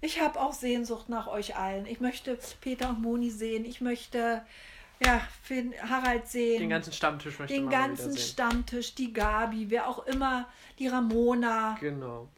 [0.00, 1.86] Ich habe auch Sehnsucht nach euch allen.
[1.86, 3.64] Ich möchte Peter und Moni sehen.
[3.64, 4.42] Ich möchte
[5.00, 6.60] ja, Finn, Harald sehen.
[6.60, 11.76] Den ganzen Stammtisch möchte Den ganzen Stammtisch, die Gabi, wer auch immer, die Ramona.
[11.80, 12.28] Genau.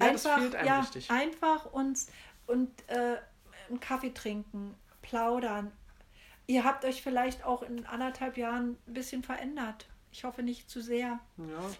[0.00, 1.10] Ja, einfach, ja, wichtig.
[1.10, 2.08] einfach uns
[2.46, 3.16] und äh,
[3.68, 5.72] einen Kaffee trinken, plaudern.
[6.46, 9.89] Ihr habt euch vielleicht auch in anderthalb Jahren ein bisschen verändert.
[10.12, 11.20] Ich hoffe nicht zu sehr.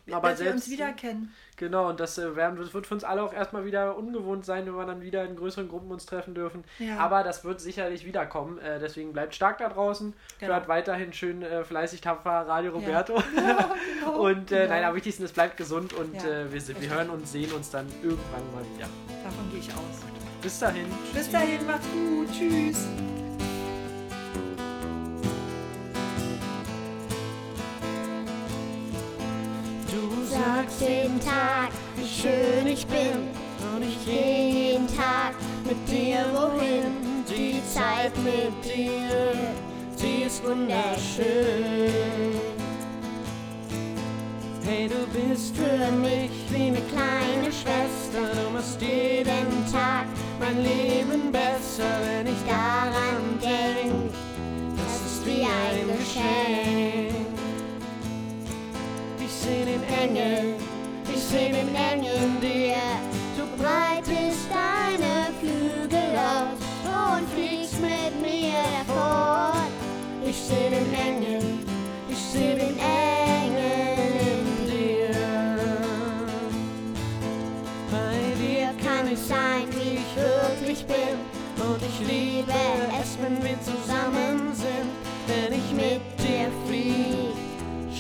[0.06, 1.34] Ja, aber dass selbst, wir uns wieder kennen.
[1.56, 4.66] Genau, und das, äh, werden, das wird für uns alle auch erstmal wieder ungewohnt sein,
[4.66, 6.62] wenn wir dann wieder in größeren Gruppen uns treffen dürfen.
[6.78, 6.98] Ja.
[6.98, 8.58] Aber das wird sicherlich wiederkommen.
[8.58, 10.14] Äh, deswegen bleibt stark da draußen.
[10.38, 10.54] Genau.
[10.54, 13.16] Hört weiterhin schön äh, fleißig tapfer Radio Roberto.
[13.16, 13.22] Ja.
[13.40, 13.74] Ja,
[14.04, 14.20] genau.
[14.20, 14.68] und äh, genau.
[14.68, 17.86] nein, am wichtigsten ist, bleibt gesund und äh, wir, wir hören uns, sehen uns dann
[18.02, 18.88] irgendwann mal wieder.
[19.24, 20.00] Davon gehe ich aus.
[20.42, 20.86] Bis dahin.
[21.12, 22.28] Bis dahin, macht's gut.
[22.32, 22.86] Tschüss.
[30.40, 33.28] Sagst jeden Tag, wie schön ich bin.
[33.74, 35.34] Und ich gehe jeden Tag
[35.64, 37.24] mit dir wohin.
[37.28, 39.34] Die Zeit mit dir,
[39.96, 41.92] sie ist wunderschön.
[44.64, 48.22] Hey, du bist für mich wie eine kleine Schwester.
[48.34, 50.06] Du machst jeden Tag
[50.38, 54.12] mein Leben besser, wenn ich daran denk.
[54.76, 56.69] Das ist wie ein Geschenk
[59.42, 60.54] seh den Engel,
[61.12, 62.10] ich seh den Engel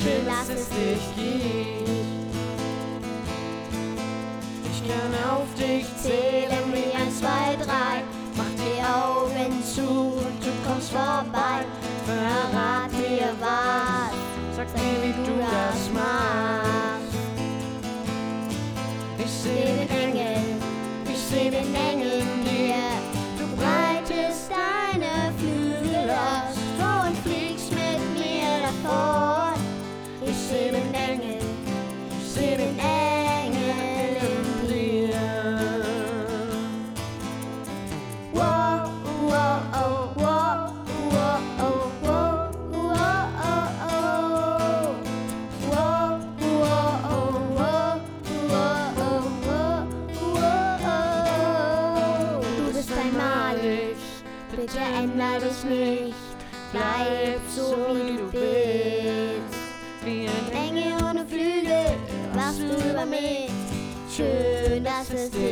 [0.02, 1.90] schön, dass es dich gibt.
[4.72, 8.02] Ich kann auf dich zählen wie ein, zwei, drei.
[8.36, 11.64] Mach die Augen zu und du kommst vorbei.
[55.00, 56.14] Bitte änder dich nicht,
[56.72, 59.60] bleib so wie du bist
[60.02, 61.92] wie ein Engel ohne Flügel,
[62.32, 63.50] wachst du über mich.
[64.10, 65.49] Schön, dass es dich